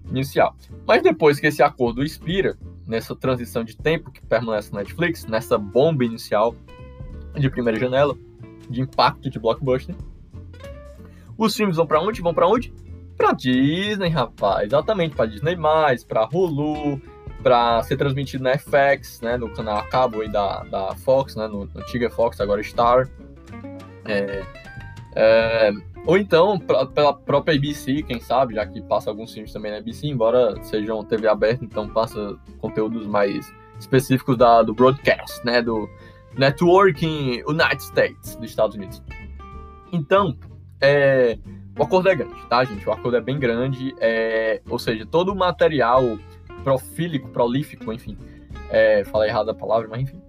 inicial. 0.10 0.56
Mas 0.86 1.02
depois 1.02 1.39
que 1.39 1.48
esse 1.48 1.62
acordo 1.62 2.04
expira, 2.04 2.58
nessa 2.86 3.15
transição 3.15 3.63
de 3.63 3.76
tempo 3.76 4.12
que 4.12 4.22
permanece 4.26 4.72
na 4.72 4.80
Netflix, 4.80 5.26
nessa 5.26 5.58
bomba 5.58 6.06
inicial 6.06 6.56
de 7.36 7.50
primeira 7.50 7.80
janela, 7.80 8.17
de 8.70 8.82
impacto 8.82 9.30
de 9.30 9.39
blockbuster, 9.39 9.96
os 11.38 11.56
filmes 11.56 11.76
vão 11.76 11.86
para 11.86 12.02
onde? 12.02 12.22
Vão 12.22 12.34
para 12.34 12.48
onde? 12.48 12.74
Para 13.15 13.32
Disney, 13.34 14.10
rapaz. 14.10 14.67
Exatamente, 14.67 15.15
para 15.15 15.28
Disney+, 15.28 15.56
para 16.08 16.28
Hulu, 16.32 17.02
para 17.43 17.84
ser 17.84 17.98
transmitido 17.98 18.43
na 18.43 18.58
FX, 18.58 19.22
né, 19.22 19.38
no 19.38 19.50
canal 19.50 19.78
a 19.78 19.84
cabo 19.84 20.22
aí 20.22 20.30
da, 20.30 20.63
da 20.63 20.96
Fox, 20.96 21.36
né, 21.36 21.48
no, 21.48 21.70
antiga 21.76 22.10
Fox, 22.10 22.41
agora 22.41 22.62
Star. 22.63 23.10
É, 24.06 24.43
é, 25.19 25.71
ou 26.06 26.15
então, 26.15 26.60
pra, 26.60 26.86
pela 26.86 27.12
própria 27.12 27.56
ABC, 27.56 28.03
quem 28.03 28.19
sabe, 28.19 28.53
já 28.53 28.67
que 28.67 28.80
passa 28.84 29.10
alguns 29.10 29.34
filmes 29.34 29.51
também 29.51 29.71
na 29.71 29.80
ABC, 29.80 30.06
embora 30.06 30.62
sejam 30.62 31.03
TV 31.03 31.27
aberta, 31.27 31.65
então 31.65 31.89
passa 31.89 32.38
conteúdos 32.60 33.08
mais 33.08 33.51
específicos 33.80 34.38
da, 34.38 34.62
do 34.62 34.75
broadcast, 34.75 35.43
né? 35.43 35.60
Do 35.60 35.89
Networking 36.38 37.41
United 37.47 37.82
States, 37.82 38.36
dos 38.36 38.47
Estados 38.47 38.75
Unidos. 38.75 39.01
Então, 39.91 40.38
é, 40.80 41.39
o 41.75 41.82
acordo 41.82 42.10
é 42.10 42.15
grande, 42.15 42.45
tá, 42.47 42.63
gente? 42.63 42.88
O 42.88 42.91
acordo 42.91 43.17
é 43.17 43.21
bem 43.21 43.39
grande, 43.39 43.95
é, 43.99 44.62
ou 44.69 44.77
seja, 44.77 45.03
todo 45.03 45.32
o 45.32 45.36
material 45.36 46.19
profílico, 46.63 47.30
prolífico, 47.30 47.91
enfim. 47.91 48.15
É, 48.69 49.03
falei 49.06 49.30
errado 49.30 49.49
a 49.49 49.53
palavra, 49.53 49.88
mas 49.88 50.01
enfim. 50.01 50.21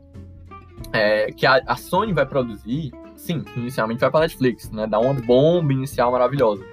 É, 0.94 1.30
que 1.30 1.44
a, 1.44 1.60
a, 1.66 1.76
Sony 1.76 2.14
vai 2.14 2.24
produzir, 2.24 2.90
sim, 3.18 3.44
inicialmente 3.56 4.00
vai 4.00 4.10
para 4.10 4.20
Netflix, 4.20 4.70
né? 4.70 4.86
Dá 4.86 4.98
uma 4.98 5.12
bomba 5.12 5.72
inicial 5.72 6.12
maravilhosa. 6.12 6.64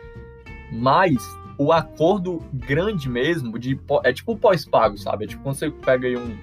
Mas 0.72 1.18
o 1.58 1.72
acordo 1.72 2.42
grande 2.54 3.10
mesmo, 3.10 3.58
de, 3.58 3.80
é 4.04 4.14
tipo 4.14 4.38
pós-pago, 4.38 4.98
sabe? 4.98 5.26
É 5.26 5.28
tipo 5.28 5.44
quando 5.44 5.56
você 5.56 5.70
pega 5.70 6.08
aí 6.08 6.16
um 6.16 6.38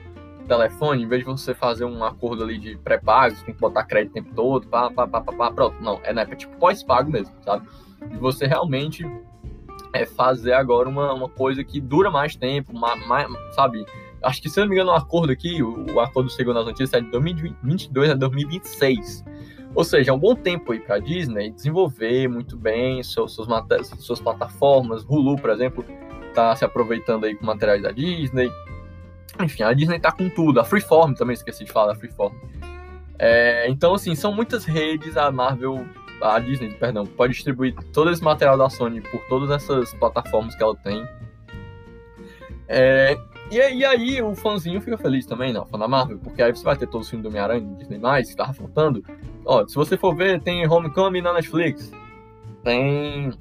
telefone, 0.47 1.05
em 1.05 1.09
vez 1.09 1.21
de 1.21 1.27
você 1.27 1.55
fazer 1.55 1.85
um 1.85 2.05
acordo 2.05 2.43
ali 2.43 2.59
de 2.59 2.77
pré-pago, 2.77 3.37
tem 3.45 3.55
que 3.55 3.61
botar 3.61 3.85
crédito 3.85 4.11
o 4.11 4.15
tempo 4.15 4.35
todo, 4.35 4.67
pá, 4.67 4.91
pá, 4.91 5.07
pá, 5.07 5.21
pá, 5.21 5.33
pá 5.33 5.51
pronto. 5.51 5.77
Não, 5.81 6.01
é, 6.03 6.13
né, 6.13 6.27
é 6.29 6.35
tipo 6.35 6.57
pós-pago 6.57 7.11
mesmo, 7.11 7.35
sabe? 7.45 7.67
E 8.11 8.17
você 8.17 8.47
realmente 8.47 9.05
é 9.93 10.05
fazer 10.05 10.53
agora 10.53 10.89
uma, 10.89 11.13
uma 11.13 11.29
coisa 11.29 11.63
que 11.63 11.81
dura 11.81 12.11
mais 12.11 12.35
tempo, 12.35 12.75
mais, 12.75 13.07
mais, 13.07 13.29
sabe? 13.55 13.85
Acho 14.23 14.41
que, 14.41 14.49
se 14.49 14.59
eu 14.59 14.65
não 14.65 14.71
me 14.71 14.77
engano, 14.77 14.93
o 14.93 14.95
acordo 14.95 15.33
aqui, 15.33 15.63
o, 15.63 15.95
o 15.95 16.01
acordo 16.01 16.31
segundo 16.31 16.59
as 16.59 16.67
notícias, 16.67 16.95
é 16.95 17.01
de 17.01 17.11
2022 17.11 18.11
a 18.11 18.15
2026. 18.15 19.25
Ou 19.75 19.85
seja, 19.85 20.11
é 20.11 20.15
um 20.15 20.19
bom 20.19 20.35
tempo 20.35 20.73
aí 20.73 20.81
para 20.81 20.97
a 20.97 20.99
Disney 20.99 21.51
desenvolver 21.51 22.29
muito 22.29 22.57
bem 22.57 23.03
seus, 23.03 23.35
seus 23.35 23.49
suas 23.99 24.21
plataformas. 24.21 25.05
Hulu, 25.09 25.37
por 25.37 25.51
exemplo, 25.51 25.85
está 26.29 26.55
se 26.55 26.65
aproveitando 26.65 27.25
aí 27.25 27.35
com 27.35 27.47
materiais 27.47 27.83
da 27.83 27.91
Disney. 27.91 28.51
Enfim, 29.41 29.63
a 29.63 29.73
Disney 29.73 29.99
tá 29.99 30.13
com 30.13 30.29
tudo. 30.29 30.61
A 30.61 30.65
Freeform 30.65 31.15
também 31.15 31.35
esqueci 31.35 31.65
de 31.65 31.73
falar 31.73 31.95
da 31.95 31.99
Freeform. 31.99 32.35
É, 33.19 33.69
então, 33.69 33.95
assim, 33.95 34.15
são 34.15 34.33
muitas 34.33 34.65
redes. 34.65 35.17
A 35.17 35.31
Marvel, 35.31 35.87
a 36.21 36.39
Disney, 36.39 36.71
perdão, 36.75 37.07
pode 37.07 37.33
distribuir 37.33 37.75
todo 37.93 38.11
esse 38.11 38.23
material 38.23 38.59
da 38.59 38.69
Sony 38.69 39.01
por 39.01 39.21
todas 39.29 39.51
essas 39.51 39.95
plataformas 39.95 40.55
que 40.55 40.63
ela 40.63 40.77
tem. 40.77 41.07
É, 42.69 43.17
e, 43.51 43.57
e, 43.57 43.85
aí 43.85 44.23
o 44.23 44.35
fãzinho 44.35 44.81
fica 44.81 44.97
feliz 44.97 45.27
também, 45.27 45.53
não, 45.53 45.67
fã 45.67 45.79
da 45.79 45.87
Marvel, 45.87 46.19
porque 46.19 46.43
aí 46.43 46.55
você 46.55 46.65
vai 46.65 46.77
ter 46.77 46.87
todos 46.87 47.07
os 47.07 47.11
filmes 47.11 47.23
do 47.23 47.29
Homem-Aranha, 47.29 47.77
Disney+, 47.77 47.99
que 48.23 48.37
tava 48.37 48.55
faltando. 48.55 49.05
Ó, 49.45 49.67
se 49.67 49.75
você 49.75 49.97
for 49.97 50.15
ver, 50.15 50.41
tem 50.41 50.67
Homecoming 50.67 51.21
na 51.21 51.33
Netflix, 51.33 51.91
tem 52.63 53.33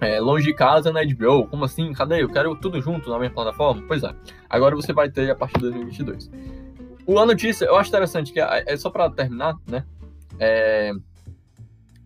é, 0.00 0.20
longe 0.20 0.46
de 0.46 0.54
casa 0.54 0.92
na 0.92 1.04
HBO. 1.04 1.46
Como 1.46 1.64
assim? 1.64 1.92
Cadê? 1.92 2.22
Eu 2.22 2.28
quero 2.28 2.54
tudo 2.56 2.80
junto 2.80 3.10
na 3.10 3.18
minha 3.18 3.30
plataforma? 3.30 3.82
Pois 3.86 4.02
é. 4.02 4.14
Agora 4.48 4.74
você 4.74 4.92
vai 4.92 5.10
ter 5.10 5.30
a 5.30 5.34
partir 5.34 5.54
de 5.54 5.70
2022. 5.70 6.30
O 7.06 7.18
A 7.18 7.26
Notícia, 7.26 7.64
eu 7.64 7.76
acho 7.76 7.88
interessante 7.88 8.32
que 8.32 8.40
é, 8.40 8.64
é 8.66 8.76
só 8.76 8.88
para 8.88 9.10
terminar, 9.10 9.56
né? 9.66 9.84
É, 10.38 10.92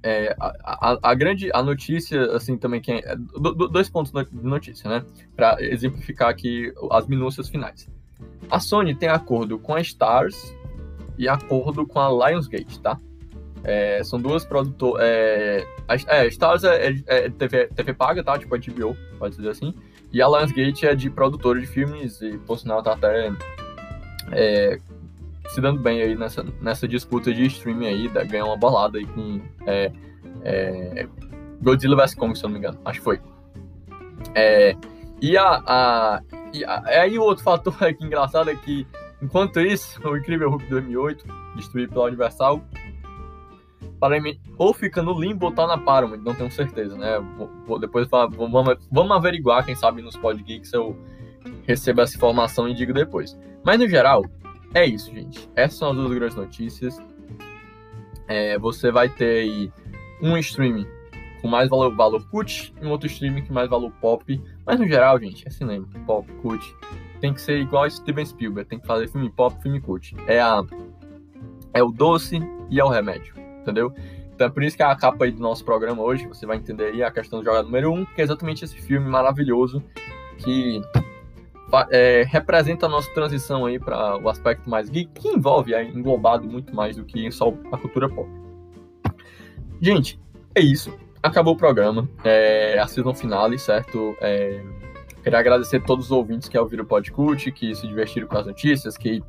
é, 0.02 0.36
a, 0.40 0.52
a, 0.64 0.98
a, 1.02 1.14
grande 1.14 1.50
a 1.54 1.62
notícia, 1.62 2.24
assim, 2.32 2.58
também 2.58 2.80
que 2.80 2.92
é, 2.92 3.16
do, 3.16 3.54
do, 3.54 3.68
dois 3.68 3.88
pontos 3.88 4.12
de 4.12 4.44
notícia, 4.44 4.88
né? 4.88 5.04
Para 5.36 5.56
exemplificar 5.60 6.28
aqui 6.28 6.72
as 6.90 7.06
minúcias 7.06 7.48
finais. 7.48 7.88
A 8.50 8.60
Sony 8.60 8.94
tem 8.94 9.08
acordo 9.08 9.58
com 9.58 9.74
a 9.74 9.80
Stars 9.80 10.54
e 11.18 11.28
acordo 11.28 11.86
com 11.86 12.00
a 12.00 12.28
Lionsgate, 12.28 12.80
tá? 12.80 12.98
É, 13.62 14.02
são 14.04 14.20
duas 14.20 14.44
produtoras. 14.44 15.02
É, 15.06 15.66
é, 16.08 16.26
Stars 16.26 16.64
é, 16.64 16.88
é, 16.88 17.02
é 17.06 17.30
TV, 17.30 17.66
TV 17.68 17.94
paga, 17.94 18.22
tá? 18.22 18.38
Tipo 18.38 18.54
a 18.54 18.58
HBO, 18.58 18.96
pode 19.18 19.36
dizer 19.36 19.50
assim. 19.50 19.74
E 20.12 20.20
a 20.20 20.28
Lionsgate 20.28 20.86
é 20.86 20.94
de 20.94 21.10
produtora 21.10 21.60
de 21.60 21.66
filmes 21.66 22.20
e, 22.20 22.38
por 22.38 22.58
sinal, 22.58 22.82
tá 22.82 22.92
até 22.92 23.32
é, 24.32 24.78
se 25.48 25.60
dando 25.60 25.80
bem 25.80 26.02
aí 26.02 26.14
nessa, 26.14 26.44
nessa 26.60 26.86
disputa 26.86 27.32
de 27.32 27.46
streaming 27.46 27.86
aí, 27.86 28.08
da, 28.08 28.24
ganhar 28.24 28.44
uma 28.44 28.56
bolada 28.56 28.98
aí 28.98 29.06
com 29.06 29.40
é, 29.66 29.92
é, 30.42 31.08
Godzilla 31.62 31.96
vs 31.96 32.14
Kong, 32.14 32.36
se 32.36 32.44
eu 32.44 32.48
não 32.48 32.54
me 32.54 32.58
engano. 32.58 32.78
Acho 32.84 32.98
que 32.98 33.04
foi. 33.04 33.20
É, 34.34 34.76
e 35.20 35.36
a, 35.36 35.62
a, 35.66 36.20
e 36.52 36.64
a, 36.64 36.82
aí 36.86 37.18
o 37.18 37.22
outro 37.22 37.44
fator 37.44 37.74
aqui 37.82 38.04
engraçado 38.04 38.50
é 38.50 38.54
que, 38.54 38.86
enquanto 39.24 39.60
isso, 39.60 40.00
o 40.06 40.16
Incrível 40.16 40.50
Hulk 40.50 40.66
2008, 40.66 41.26
destruído 41.56 41.92
pela 41.92 42.06
Universal, 42.06 42.62
ou 44.58 44.74
fica 44.74 45.02
no 45.02 45.18
limbo 45.18 45.46
ou 45.46 45.52
tá 45.52 45.66
na 45.66 45.78
Paramount, 45.78 46.20
não 46.20 46.34
tenho 46.34 46.50
certeza, 46.50 46.96
né? 46.96 47.18
Vou, 47.38 47.50
vou 47.66 47.78
depois 47.78 48.06
vamos, 48.08 48.78
vamos 48.90 49.16
averiguar, 49.16 49.64
quem 49.64 49.74
sabe 49.74 50.02
nos 50.02 50.16
podgeeks 50.16 50.72
eu 50.74 50.96
recebo 51.66 52.02
essa 52.02 52.16
informação 52.16 52.68
e 52.68 52.74
digo 52.74 52.92
depois. 52.92 53.38
Mas 53.64 53.78
no 53.78 53.88
geral, 53.88 54.24
é 54.74 54.84
isso, 54.84 55.10
gente. 55.10 55.48
Essas 55.56 55.78
são 55.78 55.90
as 55.90 55.96
duas 55.96 56.12
grandes 56.12 56.36
notícias. 56.36 56.98
É, 58.28 58.58
você 58.58 58.90
vai 58.90 59.08
ter 59.08 59.42
aí 59.42 59.72
um 60.20 60.36
streaming 60.36 60.86
com 61.40 61.48
mais 61.48 61.68
valor, 61.68 61.94
valor 61.94 62.26
cut 62.30 62.74
e 62.80 62.86
um 62.86 62.90
outro 62.90 63.06
streaming 63.06 63.46
com 63.46 63.54
mais 63.54 63.70
valor 63.70 63.90
pop. 64.00 64.42
Mas 64.66 64.78
no 64.78 64.86
geral, 64.86 65.18
gente, 65.18 65.46
é 65.46 65.50
cinema, 65.50 65.86
pop, 66.06 66.30
cut. 66.42 66.74
Tem 67.24 67.32
que 67.32 67.40
ser 67.40 67.58
igual 67.58 67.84
a 67.84 67.90
Steven 67.90 68.26
Spielberg, 68.26 68.68
tem 68.68 68.78
que 68.78 68.86
fazer 68.86 69.08
filme 69.08 69.30
pop, 69.30 69.56
filme 69.62 69.80
cut. 69.80 70.14
É 70.26 70.42
a 70.42 70.62
é 71.72 71.82
o 71.82 71.90
doce 71.90 72.38
e 72.68 72.78
é 72.78 72.84
o 72.84 72.88
remédio 72.88 73.34
entendeu? 73.64 73.94
Então 74.34 74.46
é 74.46 74.50
por 74.50 74.62
isso 74.62 74.76
que 74.76 74.82
a 74.82 74.94
capa 74.94 75.24
aí 75.24 75.30
do 75.30 75.40
nosso 75.40 75.64
programa 75.64 76.02
hoje, 76.02 76.26
você 76.26 76.44
vai 76.44 76.58
entender 76.58 76.86
aí 76.86 77.02
a 77.02 77.10
questão 77.10 77.38
do 77.38 77.44
jogado 77.44 77.64
número 77.64 77.90
1, 77.92 77.98
um, 77.98 78.04
que 78.04 78.20
é 78.20 78.24
exatamente 78.24 78.62
esse 78.62 78.76
filme 78.76 79.08
maravilhoso 79.08 79.82
que 80.36 80.82
é, 81.90 82.24
representa 82.28 82.84
a 82.84 82.88
nossa 82.88 83.10
transição 83.14 83.64
aí 83.64 83.78
para 83.78 84.18
o 84.18 84.28
aspecto 84.28 84.68
mais 84.68 84.90
geek, 84.90 85.10
que 85.14 85.28
envolve 85.28 85.74
aí, 85.74 85.88
englobado 85.88 86.46
muito 86.46 86.76
mais 86.76 86.94
do 86.94 87.04
que 87.04 87.30
só 87.32 87.54
a 87.72 87.78
cultura 87.78 88.08
pop. 88.08 88.28
Gente, 89.80 90.20
é 90.54 90.60
isso. 90.60 90.92
Acabou 91.22 91.54
o 91.54 91.56
programa. 91.56 92.06
É 92.22 92.78
a 92.78 92.86
season 92.86 93.14
finale, 93.14 93.58
certo? 93.58 94.14
É, 94.20 94.62
queria 95.24 95.38
agradecer 95.38 95.78
a 95.78 95.80
todos 95.80 96.06
os 96.06 96.12
ouvintes 96.12 96.48
que 96.48 96.58
ouviram 96.58 96.84
o 96.84 96.86
podcast, 96.86 97.50
que 97.50 97.74
se 97.74 97.88
divertiram 97.88 98.28
com 98.28 98.36
as 98.36 98.46
notícias, 98.46 98.96
que 98.98 99.22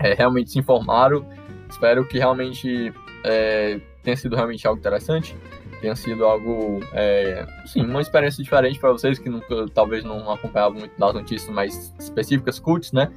é, 0.00 0.12
realmente 0.12 0.50
se 0.50 0.58
informaram. 0.58 1.24
Espero 1.70 2.04
que 2.06 2.18
realmente 2.18 2.92
é, 3.24 3.80
tenha 4.02 4.16
sido 4.16 4.34
realmente 4.34 4.66
algo 4.66 4.78
interessante, 4.78 5.36
tenha 5.80 5.94
sido 5.94 6.24
algo, 6.24 6.80
é, 6.92 7.46
sim, 7.64 7.82
uma 7.84 8.00
experiência 8.00 8.42
diferente 8.42 8.78
para 8.78 8.90
vocês 8.90 9.18
que 9.18 9.28
nunca, 9.28 9.66
talvez 9.72 10.02
não 10.02 10.30
acompanhavam 10.30 10.80
muito 10.80 10.98
das 10.98 11.14
notícias 11.14 11.54
mais 11.54 11.94
específicas, 11.98 12.58
cults, 12.58 12.90
né? 12.92 13.10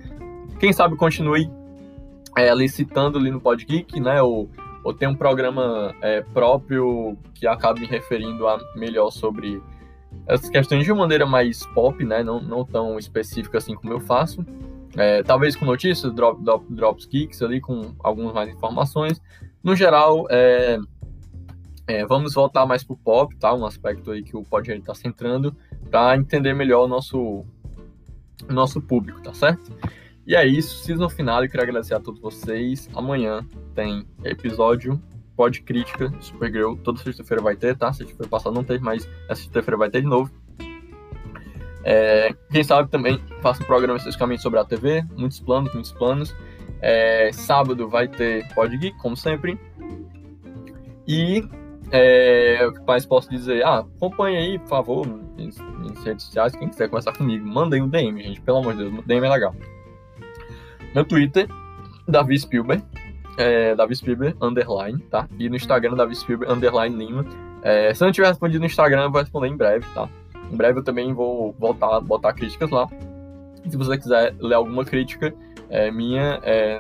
Quem 0.60 0.72
sabe 0.72 0.96
continue 0.96 1.50
é, 2.38 2.50
ali 2.50 2.70
citando 2.70 3.18
ali 3.18 3.32
no 3.32 3.42
Podgeek, 3.42 4.00
né? 4.00 4.22
Ou, 4.22 4.50
ou 4.84 4.94
tem 4.94 5.08
um 5.08 5.16
programa 5.16 5.96
é, 6.02 6.22
próprio 6.22 7.18
que 7.34 7.48
acabe 7.48 7.82
me 7.82 7.88
referindo 7.88 8.48
a 8.48 8.60
melhor 8.76 9.10
sobre 9.10 9.62
essas 10.28 10.50
questões 10.50 10.84
de 10.84 10.94
maneira 10.94 11.26
mais 11.26 11.66
pop, 11.68 12.04
né? 12.04 12.24
Não, 12.24 12.42
não 12.42 12.66
tão 12.66 13.00
específica 13.00 13.58
assim 13.58 13.76
como 13.76 13.94
eu 13.94 14.00
faço. 14.00 14.46
É, 14.96 15.22
talvez 15.24 15.56
com 15.56 15.66
notícias, 15.66 16.14
drop, 16.14 16.44
drop, 16.44 16.66
drops 16.70 17.06
geeks 17.06 17.42
ali, 17.42 17.62
com 17.62 17.94
algumas 18.00 18.34
mais 18.34 18.50
informações. 18.50 19.22
No 19.64 19.76
geral, 19.76 20.28
é, 20.30 20.78
é, 21.88 22.06
vamos 22.06 22.34
voltar 22.34 22.66
mais 22.66 22.84
pro 22.84 22.98
pop, 22.98 23.36
tá? 23.38 23.54
Um 23.54 23.66
aspecto 23.66 24.12
aí 24.12 24.24
que 24.24 24.36
o 24.36 24.44
Podger 24.44 24.78
está 24.78 24.94
centrando 24.94 25.56
para 25.90 26.18
entender 26.18 26.54
melhor 26.54 26.86
o 26.86 26.88
nosso, 26.88 27.46
nosso 28.50 28.82
público, 28.82 29.22
tá 29.22 29.34
certo? 29.34 29.72
E 30.26 30.36
é 30.36 30.46
isso, 30.46 30.84
season 30.84 31.08
final, 31.08 31.42
eu 31.42 31.50
queria 31.50 31.64
agradecer 31.64 31.94
a 31.94 32.00
todos 32.02 32.20
vocês. 32.20 32.90
Amanhã 32.94 33.48
tem 33.74 34.06
episódio 34.26 35.02
Pod 35.38 35.62
Crítica 35.62 36.12
Supergirl, 36.20 36.76
toda 36.78 37.00
sexta-feira 37.00 37.44
vai 37.44 37.56
ter, 37.56 37.78
tá? 37.78 37.94
Sexta-feira 37.94 38.28
passada 38.28 38.56
não 38.56 38.64
teve, 38.64 38.84
mas 38.84 39.08
essa 39.30 39.44
sexta-feira 39.44 39.78
vai 39.78 39.90
ter 39.90 40.02
de 40.02 40.08
novo. 40.08 40.32
É, 41.84 42.36
quem 42.52 42.64
sabe 42.64 42.90
também 42.90 43.22
faço 43.42 43.62
um 43.62 43.66
programa 43.66 43.98
especificamente 43.98 44.42
sobre 44.42 44.60
a 44.60 44.66
TV, 44.66 45.06
muitos 45.16 45.40
planos, 45.40 45.72
muitos 45.74 45.92
planos. 45.92 46.36
É, 46.82 47.32
sábado 47.32 47.88
vai 47.88 48.08
ter 48.08 48.52
Pod 48.54 48.76
Geek, 48.76 48.98
como 48.98 49.16
sempre. 49.16 49.60
E 51.08 51.48
é, 51.92 52.66
o 52.68 52.74
que 52.74 52.82
mais 52.82 53.06
posso 53.06 53.30
dizer? 53.30 53.64
Ah, 53.64 53.86
aí, 54.26 54.60
por 54.60 54.68
favor, 54.68 55.08
nas 55.08 56.04
redes 56.04 56.26
sociais. 56.26 56.56
Quem 56.56 56.68
quiser 56.68 56.90
conversar 56.90 57.14
comigo, 57.14 57.48
mandem 57.48 57.82
um 57.82 57.88
DM, 57.88 58.22
gente. 58.22 58.42
Pelo 58.42 58.58
amor 58.58 58.76
de 58.76 58.90
Deus, 58.90 59.06
DM 59.06 59.26
é 59.26 59.30
legal. 59.30 59.56
No 60.94 61.06
Twitter, 61.06 61.48
Davi 62.08 62.40
Spielberg. 62.40 62.84
É, 63.38 63.76
Davi 63.76 63.96
Spielberg, 63.96 64.36
underline, 64.42 65.00
tá? 65.12 65.28
E 65.38 65.48
no 65.48 65.56
Instagram, 65.56 65.96
Davi 65.96 66.16
Spielberg, 66.16 66.52
underline 66.52 66.96
Lima. 66.98 67.26
É, 67.62 67.94
se 67.94 68.04
eu 68.04 68.06
não 68.06 68.12
tiver 68.12 68.28
respondido 68.28 68.60
no 68.60 68.66
Instagram, 68.66 69.04
eu 69.04 69.12
vou 69.12 69.22
responder 69.22 69.48
em 69.48 69.56
breve, 69.56 69.86
tá? 69.94 70.10
Em 70.52 70.56
breve 70.56 70.80
eu 70.80 70.84
também 70.84 71.14
vou 71.14 71.56
voltar 71.60 72.00
botar 72.00 72.34
críticas 72.34 72.70
lá. 72.70 72.90
Se 73.70 73.78
você 73.78 73.98
quiser 73.98 74.34
ler 74.40 74.56
alguma 74.56 74.84
crítica, 74.84 75.34
é, 75.70 75.92
minha, 75.92 76.40
é, 76.42 76.80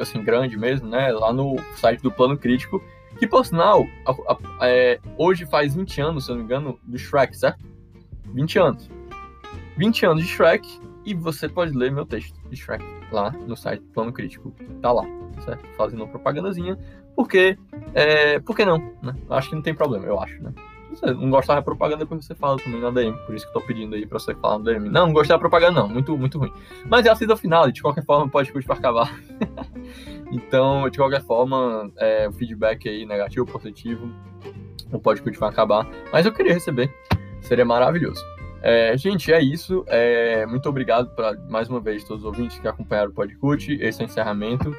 assim, 0.00 0.22
grande 0.22 0.56
mesmo, 0.56 0.88
né? 0.88 1.12
Lá 1.12 1.32
no 1.32 1.56
site 1.76 2.02
do 2.02 2.10
Plano 2.10 2.36
Crítico, 2.36 2.82
que 3.18 3.26
por 3.26 3.44
sinal, 3.44 3.86
a, 4.04 4.12
a, 4.32 4.68
é, 4.68 4.98
hoje 5.16 5.46
faz 5.46 5.74
20 5.74 6.00
anos, 6.00 6.24
se 6.24 6.30
eu 6.30 6.34
não 6.34 6.40
me 6.40 6.46
engano, 6.46 6.78
do 6.82 6.98
Shrek, 6.98 7.36
certo? 7.36 7.64
20 8.32 8.58
anos. 8.58 8.90
20 9.76 10.06
anos 10.06 10.24
de 10.24 10.28
Shrek 10.28 10.80
e 11.04 11.14
você 11.14 11.48
pode 11.48 11.72
ler 11.72 11.92
meu 11.92 12.04
texto 12.04 12.34
de 12.48 12.56
Shrek 12.56 12.97
lá 13.10 13.30
no 13.30 13.56
site 13.56 13.80
do 13.80 13.88
Plano 13.88 14.12
Crítico. 14.12 14.52
Tá 14.80 14.92
lá, 14.92 15.04
certo? 15.44 15.66
Fazendo 15.76 16.00
uma 16.02 16.08
propagandazinha. 16.08 16.78
Porque, 17.14 17.58
é, 17.94 18.38
por 18.38 18.54
que 18.54 18.64
não? 18.64 18.78
Né? 19.02 19.14
Acho 19.30 19.50
que 19.50 19.54
não 19.54 19.62
tem 19.62 19.74
problema, 19.74 20.06
eu 20.06 20.20
acho, 20.20 20.42
né? 20.42 20.52
você 20.90 21.06
não 21.12 21.30
gostar 21.30 21.54
da 21.54 21.62
propaganda, 21.62 21.98
depois 21.98 22.24
você 22.24 22.34
fala 22.34 22.56
também 22.58 22.80
na 22.80 22.90
DM. 22.90 23.16
Por 23.26 23.34
isso 23.34 23.44
que 23.44 23.56
eu 23.56 23.60
tô 23.60 23.66
pedindo 23.66 23.94
aí 23.94 24.06
pra 24.06 24.18
você 24.18 24.34
falar 24.34 24.58
na 24.58 24.64
DM. 24.64 24.88
Não, 24.88 25.06
não 25.06 25.12
gostei 25.12 25.34
da 25.34 25.38
propaganda, 25.38 25.80
não. 25.80 25.88
Muito, 25.88 26.16
muito 26.16 26.38
ruim. 26.38 26.52
Mas 26.86 27.06
é 27.06 27.10
assim 27.10 27.26
do 27.26 27.36
final, 27.36 27.70
de 27.70 27.82
qualquer 27.82 28.04
forma, 28.04 28.28
pode 28.28 28.52
curtir 28.52 28.66
pra 28.66 28.76
acabar. 28.76 29.14
então, 30.32 30.88
de 30.88 30.98
qualquer 30.98 31.22
forma, 31.22 31.90
é, 31.96 32.28
o 32.28 32.32
feedback 32.32 32.88
aí, 32.88 33.04
negativo 33.04 33.46
positivo, 33.46 34.10
não 34.90 34.98
pode 34.98 35.22
curtir 35.22 35.38
pra 35.38 35.48
acabar. 35.48 35.86
Mas 36.12 36.26
eu 36.26 36.32
queria 36.32 36.54
receber. 36.54 36.92
Seria 37.40 37.64
maravilhoso. 37.64 38.22
É, 38.62 38.96
gente, 38.96 39.32
é 39.32 39.40
isso. 39.40 39.84
É, 39.86 40.44
muito 40.46 40.68
obrigado 40.68 41.14
pra, 41.14 41.34
mais 41.48 41.68
uma 41.68 41.80
vez 41.80 42.04
todos 42.04 42.24
os 42.24 42.26
ouvintes 42.26 42.58
que 42.58 42.66
acompanharam 42.66 43.10
o 43.10 43.14
Podcast. 43.14 43.72
Esse 43.80 44.02
é 44.02 44.04
o 44.04 44.06
encerramento. 44.06 44.74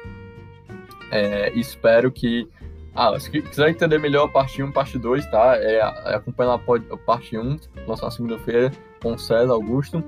É, 1.10 1.50
espero 1.58 2.10
que. 2.12 2.48
Ah, 2.94 3.18
se 3.18 3.30
quiser 3.30 3.70
entender 3.70 3.98
melhor 3.98 4.26
a 4.26 4.28
parte 4.28 4.62
1 4.62 4.72
parte 4.72 4.98
2, 4.98 5.24
tá? 5.30 5.56
É, 5.56 5.76
é 5.76 6.14
acompanha 6.14 6.52
a 6.54 6.96
parte 6.96 7.38
1, 7.38 7.56
lançar 7.86 8.06
na 8.06 8.10
segunda-feira, 8.10 8.72
com 9.00 9.16
César 9.16 9.52
Augusto. 9.52 10.02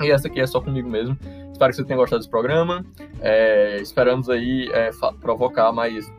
E 0.00 0.10
essa 0.10 0.28
aqui 0.28 0.40
é 0.40 0.46
só 0.46 0.60
comigo 0.60 0.88
mesmo. 0.88 1.18
Espero 1.50 1.70
que 1.70 1.76
você 1.76 1.84
tenha 1.84 1.96
gostado 1.96 2.20
desse 2.20 2.30
programa. 2.30 2.84
É, 3.20 3.78
esperamos 3.80 4.30
aí 4.30 4.68
é, 4.72 4.90
provocar 5.20 5.72
mais. 5.72 6.12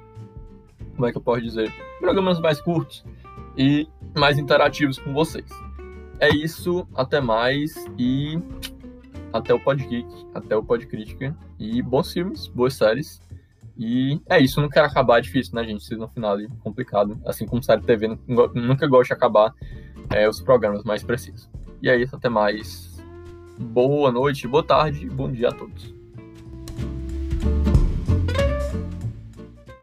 Como 0.95 1.05
é 1.05 1.11
que 1.11 1.17
eu 1.17 1.21
posso 1.21 1.41
dizer? 1.41 1.71
Programas 1.99 2.39
mais 2.41 2.59
curtos 2.59 3.05
e 3.55 3.87
mais 4.17 4.37
interativos 4.37 4.97
com 4.97 5.13
vocês. 5.13 5.49
É 6.19 6.29
isso, 6.29 6.85
até 6.95 7.21
mais 7.21 7.85
e 7.97 8.37
até 9.31 9.53
o 9.53 9.59
Podgeek, 9.59 10.07
até 10.33 10.55
o 10.55 10.63
Podcrítica 10.63 11.35
e 11.57 11.81
bons 11.81 12.11
filmes, 12.11 12.47
boas 12.47 12.73
séries. 12.73 13.21
E 13.77 14.19
é 14.29 14.37
isso, 14.37 14.59
não 14.59 14.67
quero 14.67 14.87
acabar, 14.87 15.19
é 15.19 15.21
difícil, 15.21 15.55
né, 15.55 15.63
gente? 15.63 15.95
No 15.95 16.09
final 16.09 16.37
é 16.37 16.47
complicado. 16.61 17.17
Assim 17.25 17.45
como 17.45 17.63
série 17.63 17.81
TV, 17.83 18.19
nunca 18.27 18.85
gosto 18.87 19.07
de 19.07 19.13
acabar 19.13 19.53
é, 20.09 20.27
os 20.27 20.41
programas 20.41 20.83
mais 20.83 21.01
precisos. 21.03 21.49
E 21.81 21.89
é 21.89 21.95
isso, 21.95 22.15
até 22.15 22.27
mais. 22.27 23.01
Boa 23.57 24.11
noite, 24.11 24.47
boa 24.47 24.63
tarde, 24.63 25.09
bom 25.09 25.31
dia 25.31 25.47
a 25.47 25.51
todos. 25.53 25.98